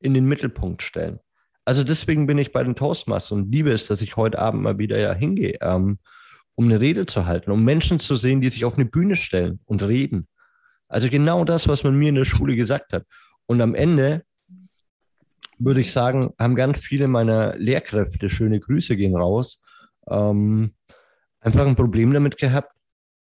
in 0.00 0.12
den 0.12 0.24
Mittelpunkt 0.24 0.82
stellen? 0.82 1.20
Also 1.64 1.84
deswegen 1.84 2.26
bin 2.26 2.38
ich 2.38 2.52
bei 2.52 2.64
den 2.64 2.74
Toastmasters 2.74 3.32
und 3.32 3.52
liebe 3.52 3.70
es, 3.70 3.86
dass 3.86 4.00
ich 4.00 4.16
heute 4.16 4.38
Abend 4.38 4.62
mal 4.62 4.78
wieder 4.78 4.98
ja 4.98 5.12
hingehe, 5.12 5.58
ähm, 5.60 5.98
um 6.54 6.64
eine 6.64 6.80
Rede 6.80 7.06
zu 7.06 7.26
halten, 7.26 7.50
um 7.50 7.64
Menschen 7.64 8.00
zu 8.00 8.16
sehen, 8.16 8.40
die 8.40 8.48
sich 8.48 8.64
auf 8.64 8.74
eine 8.74 8.84
Bühne 8.84 9.16
stellen 9.16 9.60
und 9.64 9.82
reden. 9.82 10.26
Also 10.88 11.08
genau 11.08 11.44
das, 11.44 11.68
was 11.68 11.84
man 11.84 11.96
mir 11.96 12.08
in 12.08 12.16
der 12.16 12.24
Schule 12.24 12.56
gesagt 12.56 12.92
hat. 12.92 13.06
Und 13.46 13.60
am 13.60 13.74
Ende 13.74 14.24
würde 15.58 15.80
ich 15.80 15.92
sagen, 15.92 16.34
haben 16.38 16.54
ganz 16.54 16.80
viele 16.80 17.08
meiner 17.08 17.56
Lehrkräfte, 17.56 18.28
schöne 18.28 18.60
Grüße 18.60 18.96
gehen 18.96 19.16
raus, 19.16 19.60
ähm, 20.08 20.72
einfach 21.40 21.66
ein 21.66 21.76
Problem 21.76 22.12
damit 22.12 22.36
gehabt, 22.36 22.72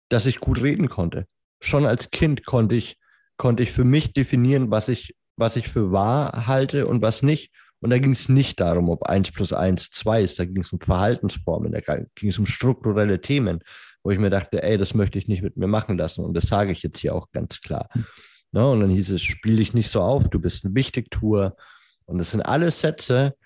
dass 0.08 0.26
ich 0.26 0.40
gut 0.40 0.60
reden 0.60 0.88
konnte. 0.88 1.26
Schon 1.60 1.86
als 1.86 2.10
Kind 2.10 2.44
konnte 2.44 2.74
ich, 2.74 2.98
konnte 3.36 3.62
ich 3.62 3.72
für 3.72 3.84
mich 3.84 4.12
definieren, 4.12 4.70
was 4.70 4.88
ich, 4.88 5.14
was 5.36 5.56
ich 5.56 5.68
für 5.68 5.92
wahr 5.92 6.46
halte 6.46 6.86
und 6.86 7.02
was 7.02 7.22
nicht. 7.22 7.52
Und 7.84 7.90
da 7.90 7.98
ging 7.98 8.12
es 8.12 8.30
nicht 8.30 8.60
darum, 8.60 8.88
ob 8.88 9.02
1 9.02 9.32
plus 9.32 9.52
1 9.52 9.90
2 9.90 10.22
ist, 10.22 10.38
da 10.38 10.46
ging 10.46 10.62
es 10.62 10.72
um 10.72 10.80
Verhaltensformen, 10.80 11.70
da 11.70 11.80
ging 12.14 12.30
es 12.30 12.38
um 12.38 12.46
strukturelle 12.46 13.20
Themen, 13.20 13.60
wo 14.02 14.10
ich 14.10 14.18
mir 14.18 14.30
dachte, 14.30 14.62
ey, 14.62 14.78
das 14.78 14.94
möchte 14.94 15.18
ich 15.18 15.28
nicht 15.28 15.42
mit 15.42 15.58
mir 15.58 15.66
machen 15.66 15.98
lassen. 15.98 16.24
Und 16.24 16.32
das 16.32 16.48
sage 16.48 16.72
ich 16.72 16.82
jetzt 16.82 17.00
hier 17.00 17.14
auch 17.14 17.30
ganz 17.30 17.60
klar. 17.60 17.90
Mhm. 17.92 18.06
Ne? 18.52 18.70
Und 18.70 18.80
dann 18.80 18.88
hieß 18.88 19.10
es, 19.10 19.22
spiel 19.22 19.56
dich 19.56 19.74
nicht 19.74 19.90
so 19.90 20.00
auf, 20.00 20.30
du 20.30 20.40
bist 20.40 20.64
ein 20.64 20.74
Wichtigtour. 20.74 21.58
Und 22.06 22.16
das 22.16 22.30
sind 22.30 22.40
alles 22.40 22.80
Sätze, 22.80 23.36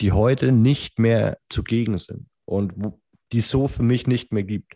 die 0.00 0.10
heute 0.10 0.50
nicht 0.50 0.98
mehr 0.98 1.38
zugegen 1.48 1.96
sind 1.98 2.26
und 2.46 2.72
die 3.30 3.38
es 3.38 3.48
so 3.48 3.68
für 3.68 3.84
mich 3.84 4.08
nicht 4.08 4.32
mehr 4.32 4.42
gibt. 4.42 4.72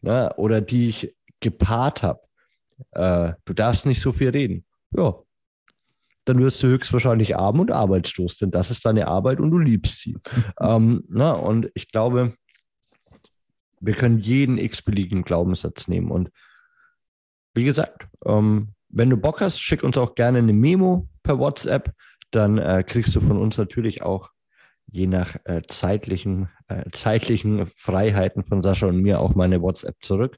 Ne? 0.00 0.34
Oder 0.36 0.60
die 0.60 0.88
ich 0.88 1.14
gepaart 1.38 2.02
habe. 2.02 2.22
Äh, 2.90 3.34
du 3.44 3.54
darfst 3.54 3.86
nicht 3.86 4.00
so 4.00 4.10
viel 4.10 4.30
reden. 4.30 4.64
Ja, 4.90 5.14
dann 6.28 6.38
wirst 6.38 6.62
du 6.62 6.66
höchstwahrscheinlich 6.66 7.36
arm 7.36 7.60
und 7.60 7.70
arbeitslos, 7.70 8.36
denn 8.36 8.50
das 8.50 8.70
ist 8.70 8.84
deine 8.84 9.08
Arbeit 9.08 9.40
und 9.40 9.50
du 9.50 9.58
liebst 9.58 10.00
sie. 10.00 10.16
ähm, 10.60 11.04
na, 11.08 11.32
und 11.32 11.70
ich 11.74 11.90
glaube, 11.90 12.34
wir 13.80 13.94
können 13.94 14.18
jeden 14.18 14.58
x-beliebigen 14.58 15.22
Glaubenssatz 15.22 15.88
nehmen. 15.88 16.10
Und 16.10 16.30
wie 17.54 17.64
gesagt, 17.64 18.06
ähm, 18.24 18.74
wenn 18.88 19.10
du 19.10 19.16
Bock 19.16 19.40
hast, 19.40 19.60
schick 19.60 19.82
uns 19.82 19.98
auch 19.98 20.14
gerne 20.14 20.38
eine 20.38 20.52
Memo 20.52 21.08
per 21.22 21.38
WhatsApp. 21.38 21.92
Dann 22.30 22.58
äh, 22.58 22.84
kriegst 22.86 23.14
du 23.14 23.20
von 23.20 23.38
uns 23.38 23.58
natürlich 23.58 24.02
auch 24.02 24.30
je 24.90 25.06
nach 25.06 25.36
äh, 25.44 25.62
zeitlichen, 25.68 26.48
äh, 26.68 26.90
zeitlichen 26.92 27.70
Freiheiten 27.76 28.44
von 28.44 28.62
Sascha 28.62 28.86
und 28.86 29.00
mir 29.00 29.20
auch 29.20 29.34
meine 29.34 29.60
WhatsApp 29.60 29.96
zurück. 30.02 30.36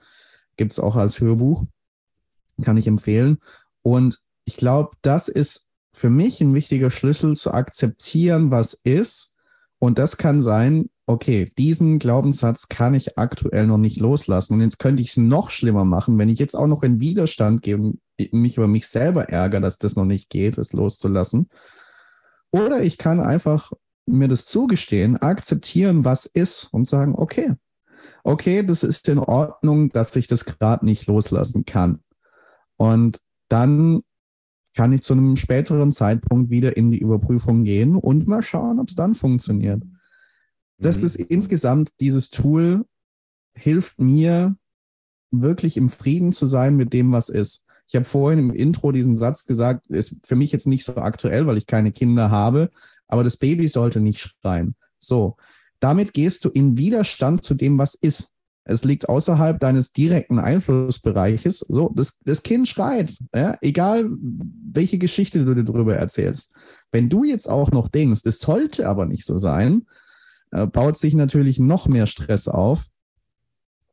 gibt 0.56 0.72
es 0.72 0.78
auch 0.78 0.96
als 0.96 1.20
Hörbuch, 1.20 1.66
kann 2.62 2.78
ich 2.78 2.86
empfehlen. 2.86 3.38
Und 3.82 4.22
ich 4.46 4.56
glaube, 4.56 4.96
das 5.02 5.28
ist 5.28 5.68
für 5.92 6.08
mich 6.08 6.40
ein 6.40 6.54
wichtiger 6.54 6.90
Schlüssel 6.90 7.36
zu 7.36 7.52
akzeptieren, 7.52 8.50
was 8.50 8.72
ist. 8.84 9.34
Und 9.78 9.98
das 9.98 10.16
kann 10.16 10.40
sein, 10.40 10.88
okay, 11.06 11.50
diesen 11.58 11.98
Glaubenssatz 11.98 12.68
kann 12.68 12.94
ich 12.94 13.18
aktuell 13.18 13.66
noch 13.66 13.78
nicht 13.78 13.98
loslassen. 13.98 14.54
Und 14.54 14.60
jetzt 14.60 14.78
könnte 14.78 15.02
ich 15.02 15.10
es 15.10 15.16
noch 15.16 15.50
schlimmer 15.50 15.84
machen, 15.84 16.18
wenn 16.18 16.28
ich 16.28 16.38
jetzt 16.38 16.54
auch 16.54 16.66
noch 16.66 16.82
in 16.82 17.00
Widerstand 17.00 17.62
gehe 17.62 17.76
und 17.76 18.00
mich 18.30 18.56
über 18.56 18.68
mich 18.68 18.86
selber 18.86 19.28
ärgere, 19.28 19.60
dass 19.60 19.78
das 19.78 19.96
noch 19.96 20.04
nicht 20.04 20.30
geht, 20.30 20.58
es 20.58 20.72
loszulassen. 20.72 21.48
Oder 22.50 22.82
ich 22.82 22.98
kann 22.98 23.20
einfach 23.20 23.72
mir 24.06 24.28
das 24.28 24.44
zugestehen, 24.44 25.16
akzeptieren, 25.16 26.04
was 26.04 26.26
ist 26.26 26.68
und 26.72 26.86
sagen, 26.86 27.14
okay, 27.16 27.54
okay, 28.24 28.62
das 28.64 28.82
ist 28.82 29.08
in 29.08 29.18
Ordnung, 29.18 29.90
dass 29.90 30.14
ich 30.16 30.26
das 30.26 30.44
gerade 30.44 30.84
nicht 30.84 31.06
loslassen 31.06 31.64
kann. 31.64 32.00
Und 32.76 33.20
dann 33.48 34.02
kann 34.74 34.92
ich 34.92 35.02
zu 35.02 35.12
einem 35.12 35.36
späteren 35.36 35.92
Zeitpunkt 35.92 36.50
wieder 36.50 36.76
in 36.76 36.90
die 36.90 36.98
Überprüfung 36.98 37.64
gehen 37.64 37.96
und 37.96 38.26
mal 38.26 38.42
schauen, 38.42 38.80
ob 38.80 38.88
es 38.88 38.94
dann 38.94 39.14
funktioniert. 39.14 39.82
Das 40.82 40.98
mhm. 40.98 41.06
ist 41.06 41.16
insgesamt 41.16 41.90
dieses 42.00 42.30
Tool 42.30 42.84
hilft 43.54 44.00
mir 44.00 44.56
wirklich 45.30 45.76
im 45.76 45.88
Frieden 45.88 46.32
zu 46.32 46.46
sein 46.46 46.76
mit 46.76 46.92
dem, 46.92 47.12
was 47.12 47.28
ist. 47.28 47.64
Ich 47.88 47.96
habe 47.96 48.04
vorhin 48.04 48.38
im 48.38 48.50
Intro 48.50 48.92
diesen 48.92 49.14
Satz 49.14 49.44
gesagt, 49.44 49.86
ist 49.88 50.16
für 50.24 50.36
mich 50.36 50.52
jetzt 50.52 50.66
nicht 50.66 50.84
so 50.84 50.96
aktuell, 50.96 51.46
weil 51.46 51.58
ich 51.58 51.66
keine 51.66 51.92
Kinder 51.92 52.30
habe, 52.30 52.70
aber 53.06 53.24
das 53.24 53.36
Baby 53.36 53.68
sollte 53.68 54.00
nicht 54.00 54.20
schreien. 54.20 54.74
So, 54.98 55.36
damit 55.80 56.12
gehst 56.14 56.44
du 56.44 56.48
in 56.48 56.78
Widerstand 56.78 57.42
zu 57.42 57.54
dem, 57.54 57.78
was 57.78 57.94
ist. 57.94 58.30
Es 58.64 58.84
liegt 58.84 59.08
außerhalb 59.08 59.58
deines 59.58 59.92
direkten 59.92 60.38
Einflussbereiches. 60.38 61.66
So, 61.68 61.90
das, 61.94 62.18
das 62.24 62.44
Kind 62.44 62.68
schreit, 62.68 63.18
ja, 63.34 63.58
egal 63.60 64.08
welche 64.10 64.98
Geschichte 64.98 65.44
du 65.44 65.54
dir 65.54 65.64
darüber 65.64 65.96
erzählst. 65.96 66.54
Wenn 66.92 67.08
du 67.08 67.24
jetzt 67.24 67.48
auch 67.48 67.72
noch 67.72 67.88
denkst, 67.88 68.22
es 68.24 68.38
sollte 68.38 68.88
aber 68.88 69.06
nicht 69.06 69.24
so 69.24 69.36
sein, 69.36 69.82
äh, 70.52 70.66
baut 70.66 70.96
sich 70.96 71.14
natürlich 71.14 71.58
noch 71.58 71.88
mehr 71.88 72.06
Stress 72.06 72.48
auf. 72.48 72.86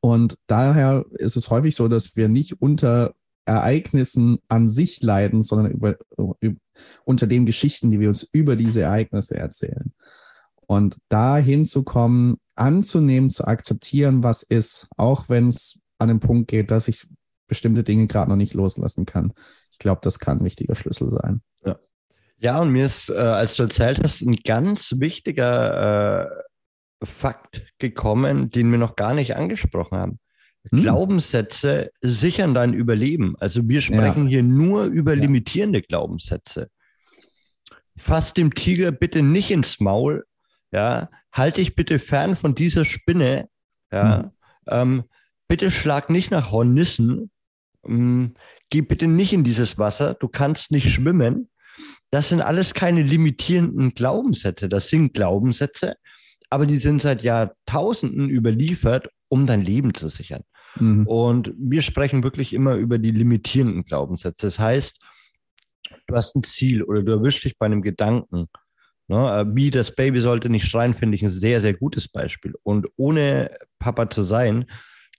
Und 0.01 0.37
daher 0.47 1.05
ist 1.11 1.35
es 1.35 1.49
häufig 1.49 1.75
so, 1.75 1.87
dass 1.87 2.15
wir 2.15 2.29
nicht 2.29 2.61
unter 2.61 3.13
Ereignissen 3.45 4.37
an 4.47 4.67
sich 4.67 5.01
leiden, 5.01 5.41
sondern 5.41 5.71
über, 5.71 5.95
über, 6.39 6.59
unter 7.03 7.27
den 7.27 7.45
Geschichten, 7.45 7.89
die 7.89 7.99
wir 7.99 8.09
uns 8.09 8.27
über 8.31 8.55
diese 8.55 8.81
Ereignisse 8.81 9.37
erzählen. 9.37 9.91
Und 10.67 10.97
da 11.09 11.37
hinzukommen, 11.37 12.37
anzunehmen, 12.55 13.29
zu 13.29 13.45
akzeptieren, 13.45 14.23
was 14.23 14.43
ist, 14.43 14.87
auch 14.97 15.27
wenn 15.27 15.47
es 15.47 15.79
an 15.97 16.09
den 16.09 16.19
Punkt 16.19 16.47
geht, 16.47 16.69
dass 16.69 16.87
ich 16.87 17.07
bestimmte 17.47 17.83
Dinge 17.83 18.05
gerade 18.05 18.29
noch 18.29 18.37
nicht 18.37 18.53
loslassen 18.53 19.05
kann. 19.05 19.33
Ich 19.71 19.79
glaube, 19.79 20.01
das 20.03 20.19
kann 20.19 20.39
ein 20.39 20.45
wichtiger 20.45 20.75
Schlüssel 20.75 21.09
sein. 21.09 21.41
Ja, 21.65 21.79
ja 22.37 22.61
und 22.61 22.69
mir 22.69 22.85
ist, 22.85 23.09
äh, 23.09 23.13
als 23.13 23.55
du 23.55 23.63
erzählt 23.63 23.99
hast, 24.03 24.21
ein 24.21 24.35
ganz 24.35 24.93
wichtiger 24.99 26.27
äh, 26.27 26.43
Fakt 27.03 27.65
gekommen, 27.79 28.49
den 28.49 28.71
wir 28.71 28.77
noch 28.77 28.95
gar 28.95 29.13
nicht 29.13 29.35
angesprochen 29.35 29.97
haben. 29.97 30.19
Hm. 30.71 30.81
Glaubenssätze 30.81 31.91
sichern 32.01 32.53
dein 32.53 32.73
Überleben. 32.73 33.35
Also 33.39 33.67
wir 33.67 33.81
sprechen 33.81 34.25
ja. 34.25 34.29
hier 34.29 34.43
nur 34.43 34.85
über 34.85 35.13
ja. 35.13 35.21
limitierende 35.21 35.81
Glaubenssätze. 35.81 36.69
Fass 37.97 38.33
dem 38.33 38.53
Tiger 38.53 38.91
bitte 38.91 39.21
nicht 39.21 39.51
ins 39.51 39.79
Maul. 39.79 40.25
Ja, 40.71 41.09
halte 41.31 41.61
dich 41.61 41.75
bitte 41.75 41.99
fern 41.99 42.35
von 42.35 42.55
dieser 42.55 42.85
Spinne. 42.85 43.49
Ja, 43.91 44.23
hm. 44.23 44.31
ähm, 44.67 45.03
bitte 45.47 45.71
schlag 45.71 46.09
nicht 46.09 46.31
nach 46.31 46.51
Hornissen. 46.51 47.31
Ähm, 47.85 48.35
geh 48.69 48.81
bitte 48.81 49.07
nicht 49.07 49.33
in 49.33 49.43
dieses 49.43 49.77
Wasser. 49.77 50.13
Du 50.13 50.27
kannst 50.27 50.71
nicht 50.71 50.91
schwimmen. 50.91 51.49
Das 52.09 52.29
sind 52.29 52.41
alles 52.41 52.73
keine 52.73 53.03
limitierenden 53.03 53.93
Glaubenssätze. 53.93 54.67
Das 54.67 54.89
sind 54.89 55.13
Glaubenssätze, 55.13 55.95
aber 56.49 56.65
die 56.65 56.77
sind 56.77 57.01
seit 57.01 57.21
Jahrtausenden 57.23 58.29
überliefert, 58.29 59.09
um 59.27 59.45
dein 59.45 59.61
Leben 59.61 59.93
zu 59.93 60.09
sichern. 60.09 60.43
Mhm. 60.79 61.05
Und 61.07 61.53
wir 61.57 61.81
sprechen 61.81 62.23
wirklich 62.23 62.53
immer 62.53 62.75
über 62.75 62.97
die 62.97 63.11
limitierenden 63.11 63.85
Glaubenssätze. 63.85 64.47
Das 64.47 64.59
heißt, 64.59 64.99
du 66.07 66.15
hast 66.15 66.35
ein 66.35 66.43
Ziel 66.43 66.83
oder 66.83 67.03
du 67.03 67.11
erwischst 67.11 67.43
dich 67.45 67.57
bei 67.57 67.65
einem 67.65 67.81
Gedanken. 67.81 68.47
Ne? 69.07 69.47
Wie 69.53 69.69
das 69.69 69.95
Baby 69.95 70.19
sollte 70.19 70.49
nicht 70.49 70.67
schreien, 70.67 70.93
finde 70.93 71.15
ich 71.15 71.23
ein 71.23 71.29
sehr, 71.29 71.61
sehr 71.61 71.73
gutes 71.73 72.07
Beispiel. 72.07 72.53
Und 72.63 72.87
ohne 72.95 73.51
Papa 73.79 74.09
zu 74.09 74.21
sein, 74.21 74.65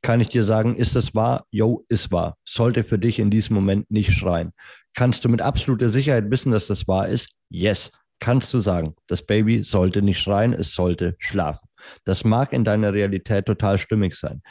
kann 0.03 0.21
ich 0.21 0.29
dir 0.29 0.45
sagen, 0.45 0.77
ist 0.77 0.97
das 0.97 1.15
wahr? 1.15 1.47
Jo, 1.51 1.85
ist 1.89 2.11
wahr. 2.11 2.37
Sollte 2.45 2.85
für 2.85 2.99
dich 2.99 3.19
in 3.19 3.31
diesem 3.31 3.55
Moment 3.55 3.91
nicht 3.91 4.13
schreien. 4.13 4.53
Kannst 4.95 5.25
du 5.25 5.29
mit 5.29 5.43
absoluter 5.43 5.89
Sicherheit 5.89 6.31
wissen, 6.31 6.53
dass 6.53 6.69
das 6.69 6.89
wahr 6.89 7.09
ist? 7.09 7.31
Yes 7.51 7.93
kannst 8.21 8.53
du 8.55 8.59
sagen, 8.61 8.95
das 9.07 9.25
Baby 9.25 9.65
sollte 9.65 10.03
nicht 10.03 10.21
schreien, 10.21 10.53
es 10.53 10.75
sollte 10.75 11.17
schlafen. 11.19 11.67
Das 12.05 12.25
mag 12.25 12.53
in 12.53 12.65
deiner 12.65 12.93
Realität 12.93 13.47
total 13.47 13.79
stimmig 13.79 14.15
sein. 14.15 14.43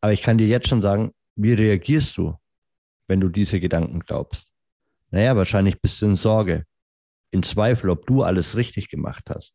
Aber 0.00 0.12
ich 0.12 0.22
kann 0.22 0.38
dir 0.38 0.46
jetzt 0.46 0.68
schon 0.68 0.82
sagen, 0.82 1.12
wie 1.36 1.52
reagierst 1.52 2.16
du, 2.16 2.36
wenn 3.06 3.20
du 3.20 3.28
diese 3.28 3.60
Gedanken 3.60 4.00
glaubst? 4.00 4.48
Naja, 5.10 5.36
wahrscheinlich 5.36 5.80
bist 5.80 6.00
du 6.02 6.06
in 6.06 6.14
Sorge, 6.14 6.64
in 7.30 7.42
Zweifel, 7.42 7.90
ob 7.90 8.06
du 8.06 8.22
alles 8.22 8.56
richtig 8.56 8.88
gemacht 8.88 9.24
hast. 9.28 9.54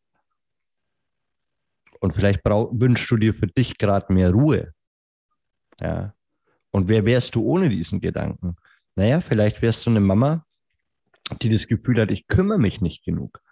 Und 2.00 2.14
vielleicht 2.14 2.42
wünschst 2.44 3.10
du 3.10 3.18
dir 3.18 3.34
für 3.34 3.48
dich 3.48 3.78
gerade 3.78 4.12
mehr 4.12 4.32
Ruhe. 4.32 4.74
Ja. 5.80 6.14
Und 6.72 6.88
wer 6.88 7.06
wärst 7.06 7.36
du 7.36 7.44
ohne 7.44 7.70
diesen 7.70 8.02
Gedanken? 8.02 8.56
Naja, 8.96 9.22
vielleicht 9.22 9.62
wärst 9.62 9.86
du 9.86 9.90
eine 9.90 10.00
Mama, 10.00 10.46
die 11.42 11.50
das 11.50 11.68
Gefühl 11.68 12.02
hat, 12.02 12.12
ich 12.12 12.28
kümmere 12.28 12.60
mich 12.60 12.82
nicht 12.82 13.04
genug. 13.04 13.43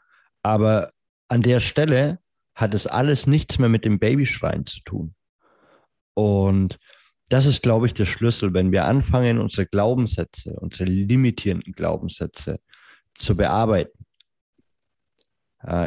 Aber 0.44 0.92
an 1.28 1.42
der 1.42 1.60
Stelle 1.60 2.20
hat 2.56 2.74
es 2.74 2.88
alles 2.88 3.28
nichts 3.28 3.60
mehr 3.60 3.70
mit 3.70 3.86
dem 3.86 4.00
Babyschreien 4.00 4.66
zu 4.66 4.82
tun. 4.84 5.16
Und 6.14 6.78
das 7.30 7.46
ist, 7.46 7.64
glaube 7.64 7.86
ich, 7.86 7.94
der 7.94 8.06
Schlüssel, 8.06 8.54
wenn 8.54 8.72
wir 8.72 8.86
anfangen, 8.86 9.40
unsere 9.40 9.66
Glaubenssätze, 9.66 10.58
unsere 10.60 10.90
limitierenden 10.90 11.74
Glaubenssätze 11.74 12.60
zu 13.16 13.38
bearbeiten. 13.38 14.06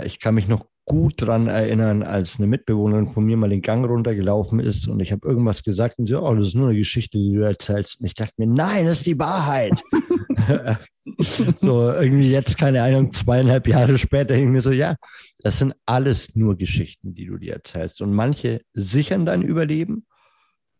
Ich 0.04 0.20
kann 0.20 0.36
mich 0.36 0.48
noch 0.48 0.66
gut 0.86 1.22
daran 1.22 1.46
erinnern, 1.48 2.02
als 2.02 2.38
eine 2.38 2.46
Mitbewohnerin 2.46 3.08
von 3.08 3.24
mir 3.24 3.36
mal 3.36 3.48
den 3.48 3.62
Gang 3.62 3.84
runtergelaufen 3.86 4.60
ist 4.60 4.86
und 4.86 5.00
ich 5.00 5.12
habe 5.12 5.26
irgendwas 5.26 5.62
gesagt 5.62 5.98
und 5.98 6.06
sie, 6.06 6.20
oh, 6.20 6.34
das 6.34 6.48
ist 6.48 6.54
nur 6.54 6.68
eine 6.68 6.78
Geschichte, 6.78 7.18
die 7.18 7.32
du 7.32 7.42
erzählst. 7.42 8.00
Und 8.00 8.06
ich 8.06 8.14
dachte 8.14 8.34
mir, 8.38 8.46
nein, 8.46 8.86
das 8.86 8.98
ist 8.98 9.06
die 9.06 9.18
Wahrheit. 9.18 9.72
so 11.60 11.92
irgendwie 11.92 12.30
jetzt, 12.30 12.56
keine 12.58 12.82
Ahnung, 12.82 13.12
zweieinhalb 13.12 13.66
Jahre 13.66 13.98
später, 13.98 14.26
denke 14.26 14.46
ich 14.46 14.52
mir 14.52 14.60
so, 14.60 14.72
ja, 14.72 14.96
das 15.40 15.58
sind 15.58 15.74
alles 15.86 16.34
nur 16.34 16.56
Geschichten, 16.56 17.14
die 17.14 17.26
du 17.26 17.36
dir 17.38 17.54
erzählst. 17.54 18.00
Und 18.00 18.12
manche 18.12 18.62
sichern 18.72 19.26
dein 19.26 19.42
Überleben 19.42 20.06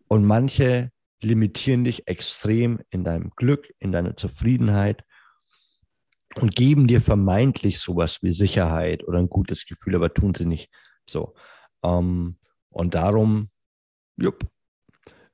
und 0.08 0.24
manche 0.24 0.90
limitieren 1.20 1.84
dich 1.84 2.06
extrem 2.06 2.80
in 2.90 3.04
deinem 3.04 3.30
Glück, 3.36 3.72
in 3.78 3.92
deiner 3.92 4.16
Zufriedenheit 4.16 5.04
und 6.40 6.54
geben 6.54 6.86
dir 6.86 7.00
vermeintlich 7.00 7.78
sowas 7.80 8.22
wie 8.22 8.32
Sicherheit 8.32 9.04
oder 9.04 9.18
ein 9.18 9.28
gutes 9.28 9.66
Gefühl, 9.66 9.94
aber 9.94 10.12
tun 10.12 10.34
sie 10.34 10.46
nicht. 10.46 10.70
So. 11.08 11.34
Ähm, 11.82 12.38
und 12.70 12.94
darum, 12.94 13.50
jupp, 14.16 14.46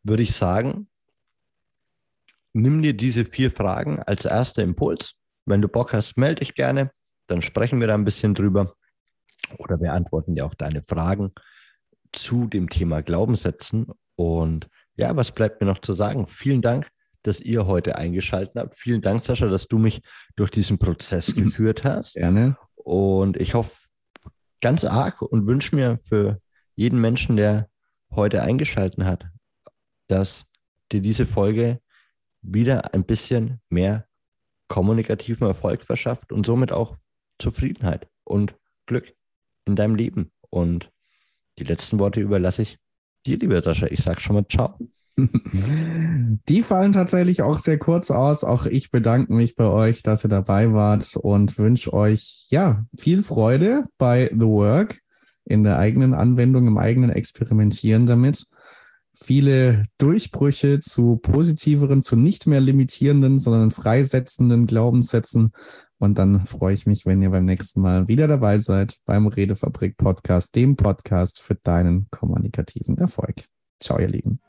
würde 0.03 0.23
ich 0.23 0.35
sagen, 0.35 0.89
nimm 2.53 2.83
dir 2.83 2.95
diese 2.95 3.25
vier 3.25 3.51
Fragen 3.51 4.01
als 4.01 4.25
erster 4.25 4.63
Impuls. 4.63 5.15
Wenn 5.47 5.63
du 5.63 5.69
Bock 5.69 5.93
hast, 5.93 6.17
melde 6.17 6.41
dich 6.41 6.55
gerne. 6.55 6.91
Dann 7.27 7.43
sprechen 7.43 7.81
wir 7.81 7.87
da 7.87 7.95
ein 7.95 8.05
bisschen 8.05 8.35
drüber. 8.35 8.75
Oder 9.59 9.79
beantworten 9.79 10.35
dir 10.35 10.47
auch 10.47 10.55
deine 10.55 10.83
Fragen 10.83 11.33
zu 12.13 12.47
dem 12.47 12.69
Thema 12.69 13.03
Glaubenssätzen. 13.03 13.87
Und 14.17 14.69
ja, 14.97 15.15
was 15.17 15.33
bleibt 15.33 15.61
mir 15.61 15.67
noch 15.67 15.81
zu 15.81 15.93
sagen? 15.93 16.27
Vielen 16.27 16.63
Dank, 16.63 16.89
dass 17.23 17.41
ihr 17.41 17.67
heute 17.67 17.97
eingeschaltet 17.97 18.55
habt. 18.57 18.77
Vielen 18.77 19.01
Dank, 19.01 19.25
Sascha, 19.25 19.49
dass 19.49 19.67
du 19.67 19.79
mich 19.79 20.03
durch 20.37 20.51
diesen 20.51 20.79
Prozess 20.79 21.35
geführt 21.35 21.85
hast. 21.85 22.15
Gerne. 22.15 22.57
Und 22.75 23.37
ich 23.37 23.55
hoffe 23.55 23.81
ganz 24.61 24.85
arg 24.85 25.23
und 25.23 25.47
wünsche 25.47 25.75
mir 25.75 25.99
für 26.05 26.41
jeden 26.75 27.01
Menschen, 27.01 27.37
der 27.37 27.69
heute 28.11 28.43
eingeschaltet 28.43 29.05
hat, 29.05 29.27
dass 30.09 30.45
dir 30.93 31.01
diese 31.01 31.27
Folge 31.27 31.81
wieder 32.43 32.95
ein 32.95 33.05
bisschen 33.05 33.61
mehr 33.69 34.07
kommunikativen 34.69 35.47
Erfolg 35.47 35.85
verschafft 35.85 36.33
und 36.33 36.47
somit 36.47 36.73
auch 36.73 36.97
Zufriedenheit 37.39 38.09
und 38.25 38.55
Glück 38.87 39.13
in 39.65 39.77
deinem 39.77 39.95
Leben. 39.95 40.31
Und 40.49 40.91
die 41.59 41.65
letzten 41.65 41.99
Worte 41.99 42.21
überlasse 42.21 42.63
ich 42.63 42.79
dir, 43.27 43.39
lieber 43.39 43.61
Sascha. 43.63 43.87
Ich 43.87 44.03
sage 44.03 44.21
schon 44.21 44.37
mal 44.37 44.47
Ciao. 44.49 44.79
Die 46.49 46.63
fallen 46.63 46.93
tatsächlich 46.93 47.43
auch 47.43 47.59
sehr 47.59 47.79
kurz 47.79 48.11
aus. 48.11 48.45
Auch 48.45 48.67
ich 48.67 48.91
bedanke 48.91 49.33
mich 49.33 49.57
bei 49.57 49.67
euch, 49.67 50.03
dass 50.03 50.25
ihr 50.25 50.31
dabei 50.31 50.73
wart 50.73 51.17
und 51.17 51.59
wünsche 51.59 51.93
euch 51.93 52.47
ja 52.51 52.87
viel 52.97 53.23
Freude 53.23 53.85
bei 53.99 54.31
The 54.33 54.47
Work 54.47 55.01
in 55.45 55.63
der 55.65 55.79
eigenen 55.79 56.15
Anwendung, 56.15 56.67
im 56.67 56.79
eigenen 56.79 57.11
Experimentieren 57.11 58.07
damit. 58.07 58.47
Viele 59.23 59.85
Durchbrüche 59.99 60.81
zu 60.81 61.17
positiveren, 61.17 62.01
zu 62.01 62.17
nicht 62.17 62.47
mehr 62.47 62.61
limitierenden, 62.61 63.39
sondern 63.39 63.71
freisetzenden 63.71 64.67
Glaubenssätzen. 64.67 65.53
Und 65.99 66.19
dann 66.19 66.47
freue 66.47 66.75
ich 66.75 66.87
mich, 66.87 67.05
wenn 67.05 67.21
ihr 67.21 67.31
beim 67.31 67.45
nächsten 67.45 67.83
Mal 67.83 68.09
wieder 68.09 68.27
dabei 68.27 68.59
seid 68.59 68.97
beim 69.05 69.27
Redefabrik 69.27 69.97
Podcast, 69.99 70.55
dem 70.57 70.77
Podcast 70.77 71.41
für 71.41 71.55
deinen 71.55 72.09
kommunikativen 72.11 72.97
Erfolg. 72.99 73.45
Ciao, 73.79 73.99
ihr 73.99 74.09
Lieben. 74.09 74.41